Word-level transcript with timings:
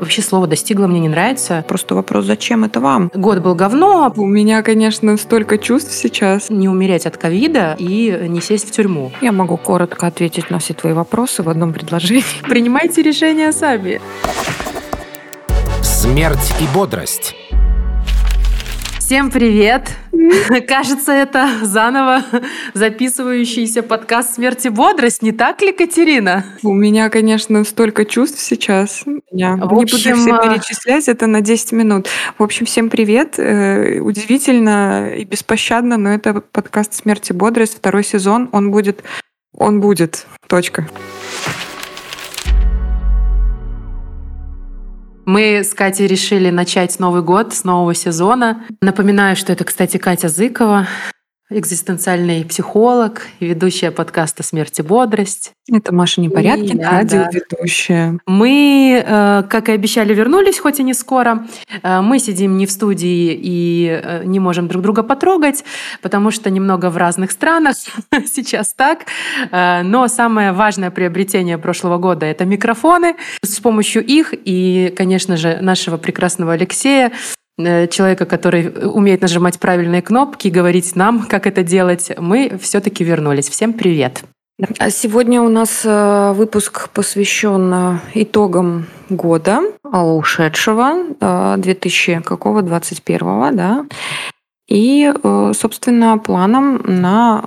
Вообще 0.00 0.22
слово 0.22 0.46
«достигла» 0.46 0.86
мне 0.86 0.98
не 0.98 1.08
нравится. 1.10 1.62
Просто 1.68 1.94
вопрос, 1.94 2.24
зачем 2.24 2.64
это 2.64 2.80
вам? 2.80 3.10
Год 3.14 3.40
был 3.40 3.54
говно. 3.54 4.10
У 4.16 4.26
меня, 4.26 4.62
конечно, 4.62 5.16
столько 5.18 5.58
чувств 5.58 5.92
сейчас. 5.92 6.48
Не 6.48 6.70
умереть 6.70 7.04
от 7.04 7.18
ковида 7.18 7.76
и 7.78 8.26
не 8.28 8.40
сесть 8.40 8.68
в 8.68 8.70
тюрьму. 8.70 9.12
Я 9.20 9.32
могу 9.32 9.58
коротко 9.58 10.06
ответить 10.06 10.50
на 10.50 10.58
все 10.58 10.72
твои 10.72 10.94
вопросы 10.94 11.42
в 11.42 11.50
одном 11.50 11.74
предложении. 11.74 12.24
Принимайте 12.48 13.02
решения 13.02 13.52
сами. 13.52 14.00
Смерть 15.82 16.54
и 16.60 16.74
бодрость. 16.74 17.34
Всем 19.10 19.32
привет! 19.32 19.90
Кажется, 20.68 21.10
это 21.10 21.48
заново 21.62 22.22
записывающийся 22.74 23.82
подкаст 23.82 24.36
«Смерть 24.36 24.66
и 24.66 24.68
бодрость», 24.68 25.20
не 25.20 25.32
так 25.32 25.60
ли, 25.62 25.72
Катерина? 25.72 26.44
У 26.62 26.72
меня, 26.72 27.10
конечно, 27.10 27.64
столько 27.64 28.04
чувств 28.04 28.40
сейчас. 28.40 29.02
Я 29.32 29.56
в 29.56 29.64
общем, 29.64 29.66
не 29.66 29.74
буду 29.74 29.96
все 29.96 30.32
а, 30.32 30.48
перечислять, 30.48 31.08
это 31.08 31.26
на 31.26 31.40
10 31.40 31.72
минут. 31.72 32.08
В 32.38 32.42
общем, 32.44 32.66
всем 32.66 32.88
привет. 32.88 33.36
Э, 33.40 33.98
удивительно 33.98 35.12
и 35.12 35.24
беспощадно, 35.24 35.96
но 35.96 36.10
это 36.10 36.34
подкаст 36.34 36.94
«Смерть 36.94 37.30
и 37.30 37.32
бодрость», 37.32 37.78
второй 37.78 38.04
сезон. 38.04 38.48
Он 38.52 38.70
будет... 38.70 39.02
Он 39.52 39.80
будет. 39.80 40.24
Точка. 40.46 40.86
Мы 45.26 45.62
с 45.62 45.74
Катей 45.74 46.06
решили 46.06 46.50
начать 46.50 46.98
Новый 46.98 47.22
год 47.22 47.54
с 47.54 47.64
нового 47.64 47.94
сезона. 47.94 48.64
Напоминаю, 48.80 49.36
что 49.36 49.52
это, 49.52 49.64
кстати, 49.64 49.96
Катя 49.96 50.28
Зыкова, 50.28 50.86
экзистенциальный 51.50 52.44
психолог 52.44 53.26
и 53.40 53.46
ведущая 53.46 53.90
подкаста 53.90 54.42
«Смерть 54.44 54.78
и 54.78 54.82
бодрость». 54.82 55.52
Это 55.72 55.92
Маша 55.92 56.20
Непорядкина, 56.20 56.82
да, 56.82 56.90
радиоведущая. 56.90 58.12
Да. 58.12 58.18
Мы, 58.26 59.04
э, 59.04 59.42
как 59.48 59.68
и 59.68 59.72
обещали, 59.72 60.14
вернулись, 60.14 60.58
хоть 60.58 60.80
и 60.80 60.84
не 60.84 60.94
скоро. 60.94 61.46
Э, 61.82 62.00
мы 62.00 62.18
сидим 62.20 62.56
не 62.56 62.66
в 62.66 62.70
студии 62.70 63.38
и 63.40 64.00
э, 64.02 64.24
не 64.24 64.38
можем 64.38 64.68
друг 64.68 64.82
друга 64.82 65.02
потрогать, 65.02 65.64
потому 66.02 66.30
что 66.30 66.50
немного 66.50 66.88
в 66.88 66.96
разных 66.96 67.32
странах 67.32 67.76
сейчас 68.32 68.72
так. 68.72 69.06
Но 69.50 70.08
самое 70.08 70.52
важное 70.52 70.90
приобретение 70.90 71.58
прошлого 71.58 71.98
года— 71.98 72.26
это 72.26 72.44
микрофоны. 72.44 73.16
С 73.42 73.58
помощью 73.60 74.04
их 74.04 74.32
и, 74.32 74.92
конечно 74.96 75.36
же, 75.36 75.58
нашего 75.60 75.96
прекрасного 75.96 76.52
Алексея 76.52 77.12
человека, 77.88 78.26
который 78.26 78.68
умеет 78.68 79.20
нажимать 79.22 79.58
правильные 79.58 80.02
кнопки, 80.02 80.48
говорить 80.48 80.96
нам, 80.96 81.26
как 81.26 81.46
это 81.46 81.62
делать, 81.62 82.12
мы 82.18 82.58
все-таки 82.60 83.04
вернулись. 83.04 83.48
Всем 83.48 83.72
привет! 83.72 84.24
А 84.78 84.90
сегодня 84.90 85.40
у 85.40 85.48
нас 85.48 85.82
э, 85.84 86.32
выпуск 86.32 86.90
посвящен 86.90 87.72
э, 87.72 87.98
итогам 88.14 88.86
года 89.08 89.60
ушедшего 89.82 91.56
2000 91.56 92.20
какого 92.22 92.62
21 92.62 93.56
да 93.56 93.86
и, 94.68 95.12
собственно, 95.52 96.16
планам 96.18 96.80
на 96.84 97.44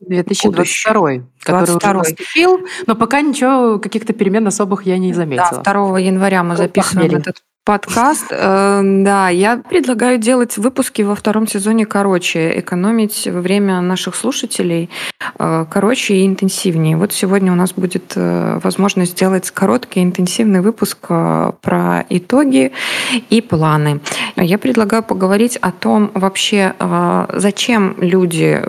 2022, 0.00 0.50
будущее. 0.50 1.26
который 1.42 1.66
22. 1.66 1.90
уже 1.90 1.98
наступил, 1.98 2.60
но 2.86 2.94
пока 2.94 3.20
ничего, 3.20 3.78
каких-то 3.78 4.14
перемен 4.14 4.46
особых 4.46 4.86
я 4.86 4.96
не 4.96 5.12
заметила. 5.12 5.60
Да, 5.62 5.72
2 5.74 5.98
января 5.98 6.42
мы 6.42 6.56
записываем 6.56 7.16
этот 7.16 7.42
Подкаст, 7.64 8.26
э, 8.32 8.80
да, 8.82 9.28
я 9.28 9.56
предлагаю 9.56 10.18
делать 10.18 10.56
выпуски 10.58 11.02
во 11.02 11.14
втором 11.14 11.46
сезоне 11.46 11.86
короче, 11.86 12.58
экономить 12.58 13.28
время 13.28 13.80
наших 13.80 14.16
слушателей 14.16 14.90
э, 15.38 15.66
короче 15.70 16.14
и 16.14 16.26
интенсивнее. 16.26 16.96
Вот 16.96 17.12
сегодня 17.12 17.52
у 17.52 17.54
нас 17.54 17.72
будет 17.72 18.14
э, 18.16 18.58
возможность 18.64 19.12
сделать 19.12 19.48
короткий 19.52 20.02
интенсивный 20.02 20.60
выпуск 20.60 21.06
про 21.06 22.04
итоги 22.08 22.72
и 23.30 23.40
планы. 23.40 24.00
Я 24.34 24.58
предлагаю 24.58 25.04
поговорить 25.04 25.56
о 25.56 25.70
том 25.70 26.10
вообще, 26.14 26.74
зачем 27.32 27.94
люди 27.98 28.60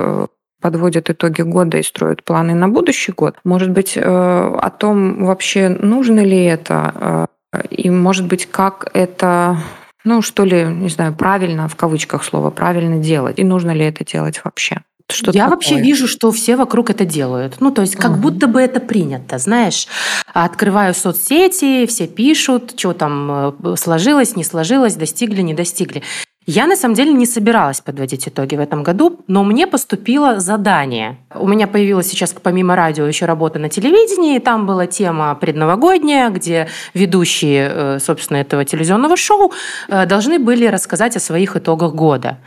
подводят 0.61 1.09
итоги 1.09 1.41
года 1.41 1.79
и 1.79 1.83
строят 1.83 2.23
планы 2.23 2.53
на 2.53 2.69
будущий 2.69 3.11
год. 3.11 3.37
Может 3.43 3.71
быть, 3.71 3.97
о 3.97 4.69
том 4.77 5.25
вообще 5.25 5.69
нужно 5.69 6.19
ли 6.19 6.43
это, 6.43 7.27
и, 7.69 7.89
может 7.89 8.27
быть, 8.27 8.45
как 8.45 8.89
это 8.93 9.57
ну, 10.05 10.21
что 10.21 10.43
ли, 10.43 10.65
не 10.65 10.89
знаю, 10.89 11.13
правильно, 11.13 11.69
в 11.69 11.75
кавычках 11.75 12.23
слово, 12.23 12.49
правильно 12.49 12.97
делать? 12.97 13.39
И 13.39 13.43
нужно 13.43 13.71
ли 13.71 13.85
это 13.85 14.03
делать 14.03 14.41
вообще? 14.43 14.81
Что 15.09 15.31
Я 15.31 15.43
такое? 15.43 15.55
вообще 15.55 15.81
вижу, 15.81 16.07
что 16.07 16.31
все 16.31 16.55
вокруг 16.55 16.89
это 16.89 17.05
делают. 17.05 17.57
Ну, 17.59 17.71
то 17.71 17.81
есть, 17.81 17.95
как 17.95 18.11
угу. 18.11 18.21
будто 18.21 18.47
бы 18.47 18.61
это 18.61 18.79
принято, 18.79 19.37
знаешь. 19.37 19.87
Открываю 20.33 20.93
соцсети, 20.93 21.85
все 21.85 22.07
пишут, 22.07 22.73
что 22.77 22.93
там 22.93 23.55
э, 23.63 23.75
сложилось, 23.75 24.35
не 24.35 24.43
сложилось, 24.43 24.95
достигли, 24.95 25.41
не 25.41 25.53
достигли. 25.53 26.03
Я 26.45 26.67
на 26.67 26.75
самом 26.75 26.95
деле 26.95 27.13
не 27.13 27.25
собиралась 27.25 27.79
подводить 27.79 28.27
итоги 28.27 28.55
в 28.55 28.59
этом 28.59 28.83
году, 28.83 29.21
но 29.27 29.43
мне 29.43 29.65
поступило 29.65 30.39
задание. 30.39 31.17
У 31.33 31.47
меня 31.47 31.67
появилась 31.67 32.07
сейчас 32.07 32.33
помимо 32.33 32.75
радио 32.75 33.05
еще 33.05 33.25
работа 33.25 33.59
на 33.59 33.69
телевидении, 33.69 34.35
и 34.35 34.39
там 34.39 34.65
была 34.65 34.85
тема 34.85 35.35
предновогодняя, 35.35 36.29
где 36.29 36.67
ведущие, 36.93 37.71
э, 37.73 37.99
собственно, 37.99 38.37
этого 38.37 38.65
телевизионного 38.65 39.15
шоу 39.15 39.53
э, 39.87 40.05
должны 40.05 40.37
были 40.37 40.65
рассказать 40.65 41.15
о 41.15 41.19
своих 41.19 41.55
итогах 41.55 41.93
года. 41.93 42.39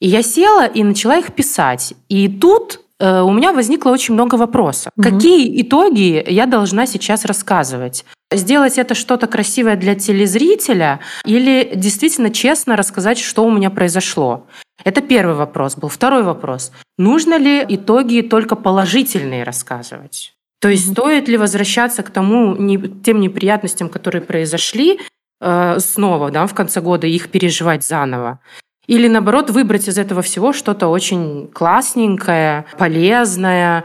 И 0.00 0.08
я 0.08 0.22
села 0.22 0.66
и 0.66 0.84
начала 0.84 1.18
их 1.18 1.32
писать. 1.32 1.94
И 2.08 2.28
тут 2.28 2.80
э, 3.00 3.20
у 3.20 3.32
меня 3.32 3.52
возникло 3.52 3.90
очень 3.90 4.14
много 4.14 4.36
вопросов. 4.36 4.92
Угу. 4.96 5.02
Какие 5.02 5.60
итоги 5.62 6.24
я 6.28 6.46
должна 6.46 6.86
сейчас 6.86 7.24
рассказывать? 7.24 8.04
Сделать 8.32 8.78
это 8.78 8.94
что-то 8.94 9.26
красивое 9.26 9.76
для 9.76 9.96
телезрителя 9.96 11.00
или 11.24 11.72
действительно 11.74 12.30
честно 12.30 12.76
рассказать, 12.76 13.18
что 13.18 13.44
у 13.44 13.50
меня 13.50 13.70
произошло? 13.70 14.46
Это 14.84 15.00
первый 15.00 15.34
вопрос 15.34 15.76
был. 15.76 15.88
Второй 15.88 16.22
вопрос. 16.22 16.72
Нужно 16.96 17.36
ли 17.38 17.64
итоги 17.68 18.20
только 18.20 18.54
положительные 18.54 19.42
рассказывать? 19.42 20.34
То 20.60 20.68
есть 20.68 20.92
стоит 20.92 21.28
ли 21.28 21.36
возвращаться 21.36 22.02
к 22.02 22.10
тому, 22.10 22.54
не, 22.54 22.78
тем 22.78 23.20
неприятностям, 23.20 23.88
которые 23.88 24.22
произошли, 24.22 25.00
э, 25.40 25.78
снова, 25.80 26.30
да, 26.30 26.46
в 26.46 26.54
конце 26.54 26.80
года, 26.80 27.06
их 27.06 27.30
переживать 27.30 27.84
заново? 27.84 28.38
Или 28.86 29.08
наоборот, 29.08 29.50
выбрать 29.50 29.88
из 29.88 29.98
этого 29.98 30.20
всего 30.20 30.52
что-то 30.52 30.88
очень 30.88 31.48
классненькое, 31.48 32.66
полезное, 32.78 33.84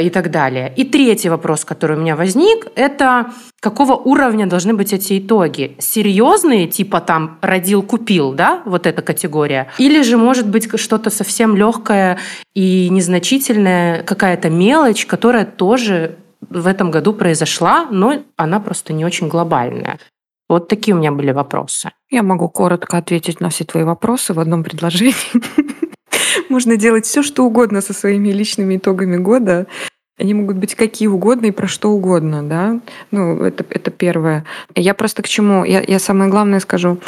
и 0.00 0.08
так 0.08 0.30
далее. 0.30 0.72
И 0.76 0.84
третий 0.84 1.28
вопрос, 1.28 1.64
который 1.64 1.96
у 1.96 2.00
меня 2.00 2.16
возник, 2.16 2.68
это 2.74 3.32
какого 3.60 3.92
уровня 3.94 4.46
должны 4.46 4.72
быть 4.72 4.92
эти 4.92 5.18
итоги? 5.18 5.76
Серьезные, 5.78 6.66
типа 6.66 7.00
там 7.00 7.38
родил-купил, 7.42 8.32
да, 8.32 8.62
вот 8.64 8.86
эта 8.86 9.02
категория? 9.02 9.68
Или 9.78 10.02
же 10.02 10.16
может 10.16 10.48
быть 10.48 10.68
что-то 10.80 11.10
совсем 11.10 11.54
легкое 11.54 12.18
и 12.54 12.88
незначительное, 12.88 14.02
какая-то 14.02 14.48
мелочь, 14.48 15.04
которая 15.04 15.44
тоже 15.44 16.16
в 16.40 16.66
этом 16.66 16.90
году 16.90 17.12
произошла, 17.12 17.86
но 17.90 18.22
она 18.36 18.60
просто 18.60 18.92
не 18.92 19.04
очень 19.04 19.28
глобальная. 19.28 19.98
Вот 20.48 20.68
такие 20.68 20.94
у 20.94 20.98
меня 20.98 21.10
были 21.10 21.32
вопросы. 21.32 21.90
Я 22.10 22.22
могу 22.22 22.48
коротко 22.48 22.98
ответить 22.98 23.40
на 23.40 23.48
все 23.48 23.64
твои 23.64 23.84
вопросы 23.84 24.34
в 24.34 24.40
одном 24.40 24.62
предложении. 24.62 25.14
Можно 26.48 26.76
делать 26.76 27.06
все, 27.06 27.22
что 27.22 27.44
угодно 27.44 27.80
со 27.80 27.92
своими 27.92 28.28
личными 28.28 28.76
итогами 28.76 29.16
года. 29.16 29.66
Они 30.18 30.32
могут 30.32 30.56
быть 30.56 30.74
какие 30.74 31.08
угодно 31.08 31.46
и 31.46 31.50
про 31.50 31.66
что 31.66 31.90
угодно, 31.90 32.42
да. 32.42 32.80
Ну, 33.10 33.42
это, 33.42 33.64
это 33.68 33.90
первое. 33.90 34.44
Я 34.74 34.94
просто 34.94 35.22
к 35.22 35.28
чему? 35.28 35.64
Я, 35.64 35.82
я 35.86 35.98
самое 35.98 36.30
главное 36.30 36.60
скажу 36.60 36.98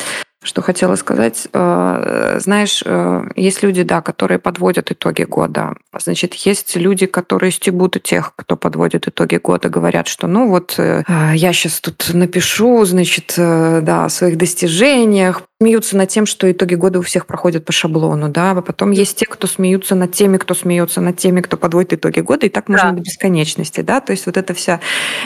что 0.46 0.62
хотела 0.62 0.94
сказать. 0.94 1.48
Э, 1.52 2.38
знаешь, 2.40 2.82
э, 2.84 3.24
есть 3.34 3.62
люди, 3.62 3.82
да, 3.82 4.00
которые 4.00 4.38
подводят 4.38 4.90
итоги 4.90 5.24
года. 5.24 5.74
Значит, 5.98 6.34
есть 6.34 6.76
люди, 6.76 7.06
которые 7.06 7.50
стебут 7.50 8.00
тех, 8.02 8.32
кто 8.36 8.56
подводит 8.56 9.08
итоги 9.08 9.36
года, 9.36 9.68
говорят, 9.68 10.08
что 10.08 10.26
ну 10.26 10.48
вот 10.48 10.74
э, 10.78 11.02
я 11.34 11.52
сейчас 11.52 11.80
тут 11.80 12.10
напишу, 12.12 12.84
значит, 12.84 13.34
да, 13.36 14.04
о 14.04 14.08
своих 14.08 14.38
достижениях, 14.38 15.42
смеются 15.58 15.96
над 15.96 16.10
тем, 16.10 16.26
что 16.26 16.52
итоги 16.52 16.74
года 16.74 16.98
у 16.98 17.02
всех 17.02 17.24
проходят 17.24 17.64
по 17.64 17.72
шаблону, 17.72 18.28
да, 18.28 18.50
а 18.50 18.60
потом 18.60 18.90
есть 18.90 19.16
те, 19.16 19.24
кто 19.24 19.46
смеются 19.46 19.94
над 19.94 20.12
теми, 20.12 20.36
кто 20.36 20.52
смеется 20.52 21.00
над 21.00 21.16
теми, 21.16 21.40
кто 21.40 21.56
подводит 21.56 21.94
итоги 21.94 22.20
года, 22.20 22.44
и 22.44 22.50
так 22.50 22.68
можно 22.68 22.90
да. 22.90 22.96
до 22.98 23.02
бесконечности, 23.02 23.80
да, 23.80 24.00
то 24.00 24.10
есть 24.10 24.26
вот 24.26 24.36
эта 24.36 24.52
вся 24.52 24.80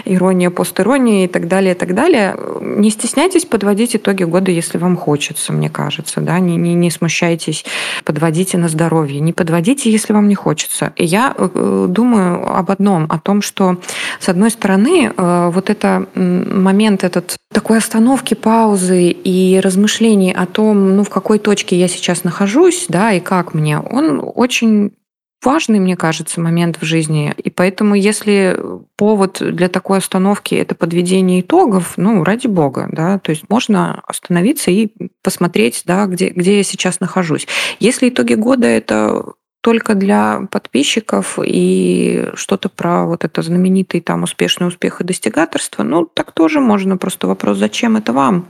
ирония, 0.04 0.50
постирония 0.50 1.24
и 1.24 1.28
так 1.28 1.48
далее, 1.48 1.74
и 1.74 1.76
так 1.76 1.96
далее. 1.96 2.36
Не 2.60 2.90
стесняйтесь 2.90 3.44
подводить 3.44 3.96
итоги 3.96 4.22
года, 4.22 4.52
если 4.52 4.78
вам 4.78 4.96
хочется, 4.96 5.52
мне 5.52 5.68
кажется, 5.68 6.20
да, 6.20 6.38
не, 6.38 6.56
не, 6.56 6.74
не 6.74 6.92
смущайтесь, 6.92 7.64
подводите 8.04 8.56
на 8.56 8.68
здоровье, 8.68 9.18
не 9.18 9.32
подводите, 9.32 9.90
если 9.90 10.12
вам 10.12 10.28
не 10.28 10.36
хочется. 10.36 10.92
И 10.94 11.04
я 11.04 11.34
э, 11.36 11.86
думаю 11.88 12.56
об 12.56 12.70
одном, 12.70 13.06
о 13.08 13.18
том, 13.18 13.42
что, 13.42 13.78
с 14.20 14.28
одной 14.28 14.52
стороны, 14.52 15.12
э, 15.16 15.50
вот 15.52 15.70
это 15.70 16.06
момент 16.14 17.02
этот 17.02 17.36
такой 17.52 17.78
остановки, 17.78 18.34
паузы 18.34 19.08
и 19.08 19.58
размышления 19.60 20.19
представлений 20.20 20.32
о 20.32 20.46
том, 20.46 20.96
ну, 20.96 21.04
в 21.04 21.10
какой 21.10 21.38
точке 21.38 21.76
я 21.76 21.88
сейчас 21.88 22.24
нахожусь, 22.24 22.86
да, 22.88 23.12
и 23.12 23.20
как 23.20 23.54
мне, 23.54 23.78
он 23.78 24.20
очень 24.34 24.92
важный, 25.42 25.80
мне 25.80 25.96
кажется, 25.96 26.40
момент 26.40 26.78
в 26.80 26.84
жизни. 26.84 27.34
И 27.42 27.50
поэтому, 27.50 27.94
если 27.94 28.58
повод 28.96 29.38
для 29.40 29.68
такой 29.68 29.98
остановки 29.98 30.54
это 30.54 30.74
подведение 30.74 31.40
итогов, 31.40 31.94
ну, 31.96 32.24
ради 32.24 32.46
бога, 32.46 32.88
да, 32.92 33.18
то 33.18 33.30
есть 33.30 33.44
можно 33.48 34.02
остановиться 34.06 34.70
и 34.70 34.88
посмотреть, 35.22 35.82
да, 35.86 36.06
где, 36.06 36.28
где 36.28 36.58
я 36.58 36.64
сейчас 36.64 37.00
нахожусь. 37.00 37.46
Если 37.80 38.10
итоги 38.10 38.34
года 38.34 38.66
это 38.66 39.32
только 39.62 39.94
для 39.94 40.48
подписчиков 40.50 41.38
и 41.42 42.28
что-то 42.34 42.68
про 42.68 43.06
вот 43.06 43.24
это 43.24 43.42
знаменитый 43.42 44.00
там 44.00 44.22
успешный 44.22 44.68
успех 44.68 45.00
и 45.00 45.04
достигаторство, 45.04 45.82
ну, 45.82 46.04
так 46.04 46.32
тоже 46.32 46.60
можно. 46.60 46.96
Просто 46.96 47.26
вопрос, 47.26 47.58
зачем 47.58 47.96
это 47.96 48.12
вам? 48.12 48.46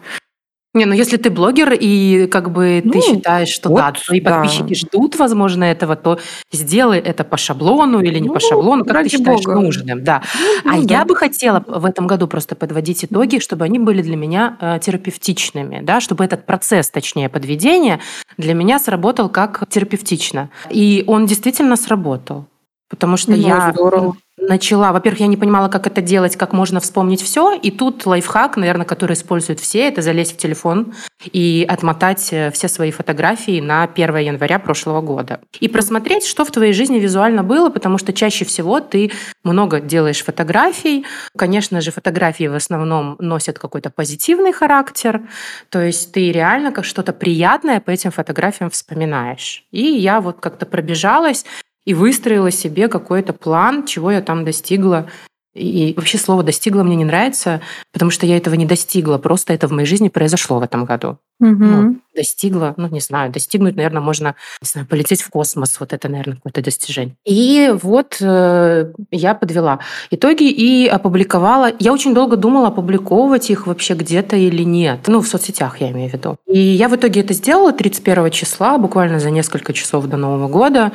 Не, 0.72 0.84
ну 0.84 0.94
если 0.94 1.16
ты 1.16 1.30
блогер 1.30 1.72
и 1.72 2.28
как 2.28 2.52
бы 2.52 2.80
ну, 2.84 2.92
ты 2.92 3.00
считаешь, 3.00 3.48
что 3.48 3.70
вот, 3.70 3.78
да, 3.78 3.92
твои 3.92 4.20
да. 4.20 4.36
подписчики 4.36 4.74
ждут, 4.74 5.16
возможно, 5.16 5.64
этого, 5.64 5.96
то 5.96 6.20
сделай 6.52 7.00
это 7.00 7.24
по 7.24 7.36
шаблону 7.36 8.00
или 8.00 8.20
не 8.20 8.28
ну, 8.28 8.34
по 8.34 8.40
шаблону, 8.40 8.84
как 8.84 9.02
ты 9.02 9.08
считаешь 9.08 9.44
Бога. 9.44 9.60
нужным, 9.60 10.04
да. 10.04 10.22
Ну, 10.64 10.72
а 10.72 10.76
ну, 10.76 10.86
я 10.86 11.04
бы 11.04 11.16
хотела 11.16 11.64
в 11.66 11.84
этом 11.84 12.06
году 12.06 12.28
просто 12.28 12.54
подводить 12.54 13.04
итоги, 13.04 13.40
чтобы 13.40 13.64
они 13.64 13.80
были 13.80 14.00
для 14.00 14.14
меня 14.16 14.56
э, 14.60 14.78
терапевтичными, 14.80 15.80
да, 15.82 16.00
чтобы 16.00 16.24
этот 16.24 16.46
процесс, 16.46 16.88
точнее 16.88 17.28
подведения, 17.28 17.98
для 18.36 18.54
меня 18.54 18.78
сработал 18.78 19.28
как 19.28 19.68
терапевтично, 19.68 20.50
и 20.70 21.02
он 21.08 21.26
действительно 21.26 21.74
сработал, 21.74 22.46
потому 22.88 23.16
что 23.16 23.32
ну, 23.32 23.38
я 23.38 23.72
здорово 23.72 24.14
начала, 24.40 24.92
во-первых, 24.92 25.20
я 25.20 25.26
не 25.26 25.36
понимала, 25.36 25.68
как 25.68 25.86
это 25.86 26.00
делать, 26.00 26.36
как 26.36 26.52
можно 26.52 26.80
вспомнить 26.80 27.22
все, 27.22 27.52
и 27.52 27.70
тут 27.70 28.06
лайфхак, 28.06 28.56
наверное, 28.56 28.86
который 28.86 29.12
используют 29.12 29.60
все, 29.60 29.88
это 29.88 30.02
залезть 30.02 30.34
в 30.34 30.36
телефон 30.36 30.94
и 31.24 31.66
отмотать 31.68 32.32
э, 32.32 32.50
все 32.50 32.68
свои 32.68 32.90
фотографии 32.90 33.60
на 33.60 33.84
1 33.84 34.16
января 34.16 34.58
прошлого 34.58 35.00
года. 35.00 35.40
И 35.60 35.68
просмотреть, 35.68 36.24
что 36.24 36.44
в 36.44 36.50
твоей 36.50 36.72
жизни 36.72 36.98
визуально 36.98 37.42
было, 37.42 37.68
потому 37.70 37.98
что 37.98 38.12
чаще 38.12 38.44
всего 38.44 38.80
ты 38.80 39.12
много 39.44 39.80
делаешь 39.80 40.24
фотографий. 40.24 41.04
Конечно 41.36 41.80
же, 41.80 41.90
фотографии 41.90 42.48
в 42.48 42.54
основном 42.54 43.16
носят 43.18 43.58
какой-то 43.58 43.90
позитивный 43.90 44.52
характер, 44.52 45.22
то 45.68 45.80
есть 45.80 46.12
ты 46.12 46.32
реально 46.32 46.72
как 46.72 46.84
что-то 46.84 47.12
приятное 47.12 47.80
по 47.80 47.90
этим 47.90 48.10
фотографиям 48.10 48.70
вспоминаешь. 48.70 49.64
И 49.70 49.82
я 49.82 50.20
вот 50.20 50.40
как-то 50.40 50.66
пробежалась, 50.66 51.44
и 51.90 51.94
выстроила 51.94 52.52
себе 52.52 52.86
какой-то 52.86 53.32
план, 53.32 53.84
чего 53.84 54.12
я 54.12 54.22
там 54.22 54.44
достигла. 54.44 55.08
И 55.52 55.92
вообще 55.96 56.16
слово 56.18 56.44
«достигла» 56.44 56.84
мне 56.84 56.94
не 56.94 57.04
нравится, 57.04 57.60
потому 57.92 58.12
что 58.12 58.24
я 58.24 58.36
этого 58.36 58.54
не 58.54 58.64
достигла. 58.64 59.18
Просто 59.18 59.52
это 59.52 59.66
в 59.66 59.72
моей 59.72 59.86
жизни 59.86 60.08
произошло 60.08 60.60
в 60.60 60.62
этом 60.62 60.84
году. 60.84 61.18
Угу. 61.40 61.64
Ну, 61.64 61.96
достигла, 62.14 62.74
ну, 62.76 62.86
не 62.88 63.00
знаю, 63.00 63.32
достигнуть, 63.32 63.74
наверное, 63.74 64.00
можно, 64.00 64.36
не 64.62 64.68
знаю, 64.68 64.86
полететь 64.86 65.22
в 65.22 65.30
космос. 65.30 65.80
Вот 65.80 65.92
это, 65.92 66.08
наверное, 66.08 66.36
какое-то 66.36 66.62
достижение. 66.62 67.16
И 67.24 67.74
вот 67.82 68.18
э, 68.20 68.92
я 69.10 69.34
подвела 69.34 69.80
итоги 70.12 70.48
и 70.48 70.86
опубликовала. 70.86 71.72
Я 71.80 71.92
очень 71.92 72.14
долго 72.14 72.36
думала, 72.36 72.68
опубликовывать 72.68 73.50
их 73.50 73.66
вообще 73.66 73.94
где-то 73.94 74.36
или 74.36 74.62
нет. 74.62 75.00
Ну, 75.08 75.20
в 75.20 75.26
соцсетях 75.26 75.80
я 75.80 75.90
имею 75.90 76.10
в 76.10 76.12
виду. 76.12 76.36
И 76.46 76.58
я 76.58 76.88
в 76.88 76.94
итоге 76.94 77.22
это 77.22 77.34
сделала 77.34 77.72
31 77.72 78.30
числа, 78.30 78.78
буквально 78.78 79.18
за 79.18 79.30
несколько 79.30 79.72
часов 79.72 80.06
до 80.06 80.16
Нового 80.16 80.46
года. 80.46 80.92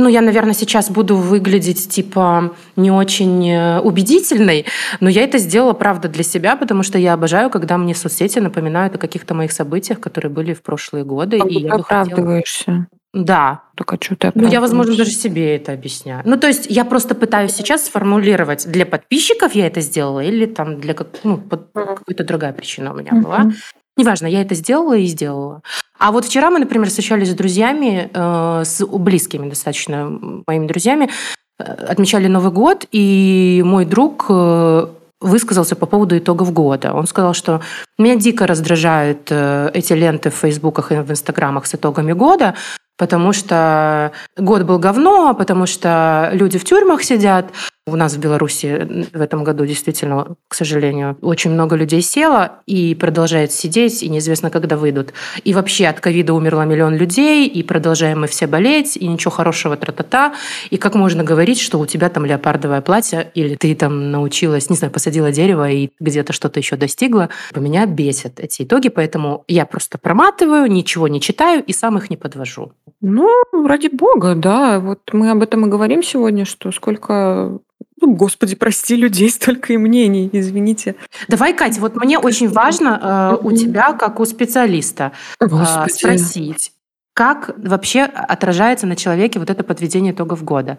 Ну, 0.00 0.08
я, 0.08 0.22
наверное, 0.22 0.54
сейчас 0.54 0.90
буду 0.90 1.14
выглядеть 1.16 1.90
типа 1.90 2.54
не 2.74 2.90
очень 2.90 3.50
э, 3.50 3.80
убедительной, 3.80 4.64
но 5.00 5.10
я 5.10 5.22
это 5.24 5.36
сделала, 5.36 5.74
правда, 5.74 6.08
для 6.08 6.24
себя, 6.24 6.56
потому 6.56 6.82
что 6.82 6.96
я 6.96 7.12
обожаю, 7.12 7.50
когда 7.50 7.76
мне 7.76 7.94
соцсети 7.94 8.38
напоминают 8.38 8.94
о 8.94 8.98
каких-то 8.98 9.34
моих 9.34 9.52
событиях, 9.52 10.00
которые 10.00 10.32
были 10.32 10.54
в 10.54 10.62
прошлые 10.62 11.04
годы. 11.04 11.38
А 11.38 11.46
и 11.46 11.54
ты 11.54 11.60
я 11.60 11.74
оправдываешься. 11.74 12.64
Хотела... 12.64 12.86
Да. 13.12 13.62
Только 13.76 13.98
что 14.00 14.16
ты 14.16 14.32
Ну, 14.34 14.48
я, 14.48 14.62
возможно, 14.62 14.96
даже 14.96 15.10
себе 15.10 15.56
это 15.56 15.72
объясняю. 15.72 16.22
Ну, 16.24 16.38
то 16.38 16.46
есть 16.46 16.66
я 16.70 16.86
просто 16.86 17.14
пытаюсь 17.14 17.52
сейчас 17.52 17.84
сформулировать, 17.84 18.70
для 18.70 18.86
подписчиков 18.86 19.54
я 19.54 19.66
это 19.66 19.82
сделала 19.82 20.20
или 20.20 20.46
там 20.46 20.80
для 20.80 20.94
как, 20.94 21.08
ну, 21.24 21.36
под, 21.36 21.74
uh-huh. 21.74 21.96
какая-то 21.96 22.24
другая 22.24 22.54
причина 22.54 22.92
у 22.94 22.96
меня 22.96 23.10
uh-huh. 23.12 23.22
была. 23.22 23.52
Неважно, 23.98 24.26
я 24.26 24.40
это 24.40 24.54
сделала 24.54 24.96
и 24.96 25.04
сделала. 25.04 25.60
А 26.00 26.12
вот 26.12 26.24
вчера 26.24 26.50
мы, 26.50 26.58
например, 26.58 26.88
встречались 26.88 27.30
с 27.30 27.34
друзьями, 27.34 28.08
э, 28.12 28.62
с 28.64 28.86
близкими 28.86 29.50
достаточно 29.50 30.10
моими 30.46 30.66
друзьями, 30.66 31.10
э, 31.58 31.62
отмечали 31.62 32.26
Новый 32.26 32.50
год, 32.50 32.86
и 32.90 33.62
мой 33.66 33.84
друг 33.84 34.24
э, 34.30 34.86
высказался 35.20 35.76
по 35.76 35.84
поводу 35.84 36.16
итогов 36.16 36.54
года. 36.54 36.94
Он 36.94 37.06
сказал, 37.06 37.34
что 37.34 37.60
меня 37.98 38.16
дико 38.16 38.46
раздражают 38.46 39.30
эти 39.30 39.92
ленты 39.92 40.30
в 40.30 40.36
Фейсбуках 40.36 40.92
и 40.92 40.94
в 40.94 41.10
Инстаграмах 41.10 41.66
с 41.66 41.74
итогами 41.74 42.14
года, 42.14 42.54
потому 42.96 43.34
что 43.34 44.12
год 44.38 44.62
был 44.62 44.78
говно, 44.78 45.34
потому 45.34 45.66
что 45.66 46.30
люди 46.32 46.58
в 46.58 46.64
тюрьмах 46.64 47.02
сидят, 47.02 47.50
у 47.90 47.96
нас 47.96 48.14
в 48.14 48.20
Беларуси 48.20 49.08
в 49.12 49.20
этом 49.20 49.44
году 49.44 49.66
действительно, 49.66 50.36
к 50.48 50.54
сожалению, 50.54 51.16
очень 51.20 51.50
много 51.50 51.76
людей 51.76 52.02
село 52.02 52.50
и 52.66 52.94
продолжает 52.94 53.52
сидеть, 53.52 54.02
и 54.02 54.08
неизвестно, 54.08 54.50
когда 54.50 54.76
выйдут. 54.76 55.12
И 55.44 55.54
вообще 55.54 55.86
от 55.86 56.00
ковида 56.00 56.32
умерло 56.34 56.62
миллион 56.62 56.94
людей, 56.94 57.46
и 57.46 57.62
продолжаем 57.62 58.20
мы 58.20 58.26
все 58.26 58.46
болеть, 58.46 58.96
и 58.96 59.06
ничего 59.06 59.30
хорошего 59.30 59.76
тра-та-та. 59.76 60.34
И 60.70 60.76
как 60.76 60.94
можно 60.94 61.24
говорить, 61.24 61.60
что 61.60 61.78
у 61.78 61.86
тебя 61.86 62.08
там 62.08 62.24
леопардовое 62.24 62.80
платье, 62.80 63.30
или 63.34 63.56
ты 63.56 63.74
там 63.74 64.10
научилась, 64.10 64.70
не 64.70 64.76
знаю, 64.76 64.92
посадила 64.92 65.32
дерево 65.32 65.70
и 65.70 65.90
где-то 66.00 66.32
что-то 66.32 66.60
еще 66.60 66.76
достигла. 66.76 67.28
Меня 67.54 67.86
бесят 67.86 68.40
эти 68.40 68.62
итоги, 68.62 68.88
поэтому 68.88 69.44
я 69.48 69.66
просто 69.66 69.98
проматываю, 69.98 70.70
ничего 70.70 71.08
не 71.08 71.20
читаю 71.20 71.62
и 71.64 71.72
сам 71.72 71.98
их 71.98 72.10
не 72.10 72.16
подвожу. 72.16 72.72
Ну, 73.00 73.28
ради 73.66 73.88
бога, 73.88 74.34
да. 74.34 74.80
Вот 74.80 75.00
мы 75.12 75.30
об 75.30 75.42
этом 75.42 75.66
и 75.66 75.68
говорим 75.68 76.02
сегодня, 76.02 76.44
что 76.44 76.70
сколько 76.72 77.58
ну, 78.00 78.14
господи, 78.14 78.54
прости, 78.56 78.96
людей 78.96 79.30
столько 79.30 79.72
и 79.72 79.76
мнений, 79.76 80.28
извините. 80.32 80.96
Давай, 81.28 81.54
Катя, 81.54 81.80
вот 81.80 81.96
мне 81.96 82.18
очень 82.18 82.48
важно 82.48 83.38
э, 83.42 83.46
у 83.46 83.52
тебя, 83.52 83.92
как 83.92 84.20
у 84.20 84.24
специалиста, 84.24 85.12
э, 85.40 85.46
спросить, 85.88 86.72
как 87.14 87.54
вообще 87.58 88.02
отражается 88.02 88.86
на 88.86 88.96
человеке 88.96 89.38
вот 89.38 89.50
это 89.50 89.62
подведение 89.64 90.12
итогов 90.12 90.44
года? 90.44 90.78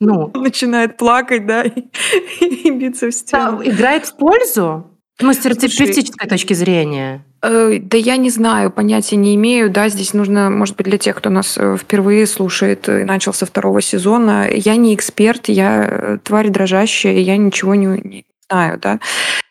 Ну, 0.00 0.30
Он 0.34 0.42
начинает 0.42 0.96
плакать, 0.96 1.46
да, 1.46 1.62
и, 1.64 1.80
и 2.40 2.70
биться 2.70 3.08
в 3.08 3.12
стену. 3.12 3.62
Играет 3.62 4.06
в 4.06 4.16
пользу? 4.16 4.90
Ну, 5.20 5.32
с 5.32 5.38
терапевтической 5.38 6.28
точки 6.28 6.54
зрения. 6.54 7.24
Э, 7.44 7.78
да 7.78 7.98
я 7.98 8.16
не 8.16 8.30
знаю, 8.30 8.70
понятия 8.70 9.16
не 9.16 9.34
имею. 9.34 9.70
Да, 9.70 9.90
здесь 9.90 10.14
нужно, 10.14 10.48
может 10.48 10.76
быть, 10.76 10.86
для 10.86 10.96
тех, 10.96 11.14
кто 11.16 11.28
нас 11.28 11.56
э, 11.58 11.76
впервые 11.76 12.26
слушает 12.26 12.88
и 12.88 13.04
начал 13.04 13.34
со 13.34 13.44
второго 13.44 13.82
сезона. 13.82 14.48
Я 14.50 14.76
не 14.76 14.94
эксперт, 14.94 15.48
я 15.48 15.86
э, 15.86 16.18
тварь 16.22 16.48
дрожащая, 16.48 17.18
я 17.18 17.36
ничего 17.36 17.74
не, 17.74 18.24
знаю, 18.48 18.78
да. 18.80 19.00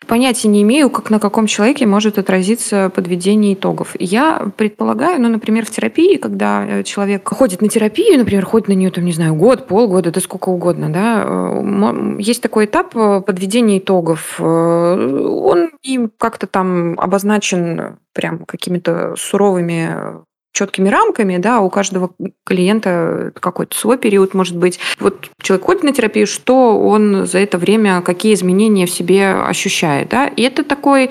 Понятия 0.08 0.50
не 0.50 0.62
имею, 0.64 0.90
как 0.90 1.10
на 1.10 1.20
каком 1.20 1.48
человеке 1.48 1.86
может 1.86 2.18
отразиться 2.18 2.92
подведение 2.94 3.54
итогов. 3.54 3.96
Я 4.00 4.52
предполагаю, 4.58 5.22
ну, 5.22 5.30
например, 5.30 5.66
в 5.66 5.72
терапии, 5.72 6.18
когда 6.18 6.66
э, 6.66 6.84
человек 6.84 7.28
ходит 7.30 7.62
на 7.62 7.70
терапию, 7.70 8.18
например, 8.18 8.46
ходит 8.46 8.68
на 8.68 8.74
нее, 8.74 8.92
там, 8.92 9.06
не 9.06 9.14
знаю, 9.14 9.36
год, 9.36 9.68
полгода, 9.68 10.12
да 10.12 10.20
сколько 10.20 10.50
угодно, 10.50 10.92
да, 10.92 11.24
э, 11.26 12.18
есть 12.20 12.42
такой 12.42 12.66
этап 12.66 12.96
э, 12.96 13.22
подведения 13.22 13.80
итогов. 13.80 14.40
Он 14.40 15.72
им 15.84 16.12
как-то 16.18 16.48
там 16.48 17.00
обозначен 17.00 17.98
прям 18.14 18.46
какими-то 18.46 19.16
суровыми 19.18 20.24
четкими 20.54 20.88
рамками, 20.88 21.38
да, 21.38 21.60
у 21.62 21.70
каждого 21.70 22.12
клиента 22.46 23.32
какой-то 23.40 23.76
свой 23.76 23.98
период 23.98 24.36
может 24.36 24.56
быть. 24.56 24.80
Вот 25.00 25.30
человек 25.42 25.66
ходит 25.66 25.84
на 25.84 25.94
терапию, 25.94 26.28
что 26.28 26.80
он 26.80 27.26
за 27.26 27.40
это 27.40 27.58
время, 27.58 28.02
какие 28.02 28.36
изменения 28.36 28.86
в 28.86 28.92
себе 28.92 29.34
ощущает, 29.34 30.10
да, 30.10 30.28
и 30.28 30.44
это 30.44 30.64
такой, 30.64 31.10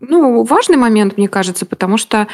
ну, 0.00 0.44
важный 0.44 0.76
момент, 0.76 1.16
мне 1.16 1.28
кажется, 1.28 1.66
потому 1.66 1.98
что 1.98 2.28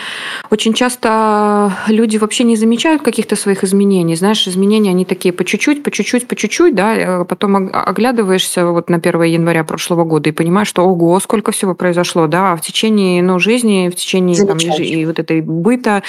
очень 0.51 0.75
часто 0.75 1.73
люди 1.87 2.19
вообще 2.19 2.45
не 2.45 2.57
замечают 2.57 3.03
каких-то 3.03 3.35
своих 3.35 3.65
изменений, 3.65 4.15
знаешь, 4.15 4.47
изменения, 4.47 4.91
они 4.91 5.07
такие 5.07 5.33
по 5.33 5.45
чуть-чуть, 5.45 5.83
по 5.83 5.91
чуть-чуть, 5.91 6.29
по 6.29 6.37
чуть-чуть, 6.37 6.75
да, 6.75 6.95
э, 6.97 7.25
потом 7.25 7.71
оглядываешься 7.73 8.67
вот 8.67 8.91
на 8.91 8.99
1 8.99 9.23
января 9.23 9.65
прошлого 9.65 10.05
года 10.05 10.29
и 10.29 10.33
понимаешь, 10.33 10.69
что, 10.69 10.83
ого, 10.83 11.19
сколько 11.21 11.51
всего 11.53 11.75
произошло, 11.75 12.27
да, 12.27 12.57
в 12.57 12.61
течение, 12.61 13.23
ну, 13.23 13.39
жизни, 13.39 13.89
в 13.91 13.97
течение 13.97 14.45
там, 14.45 14.59
и 14.59 15.07
вот 15.07 15.19
этой 15.19 15.41
быта, 15.41 16.03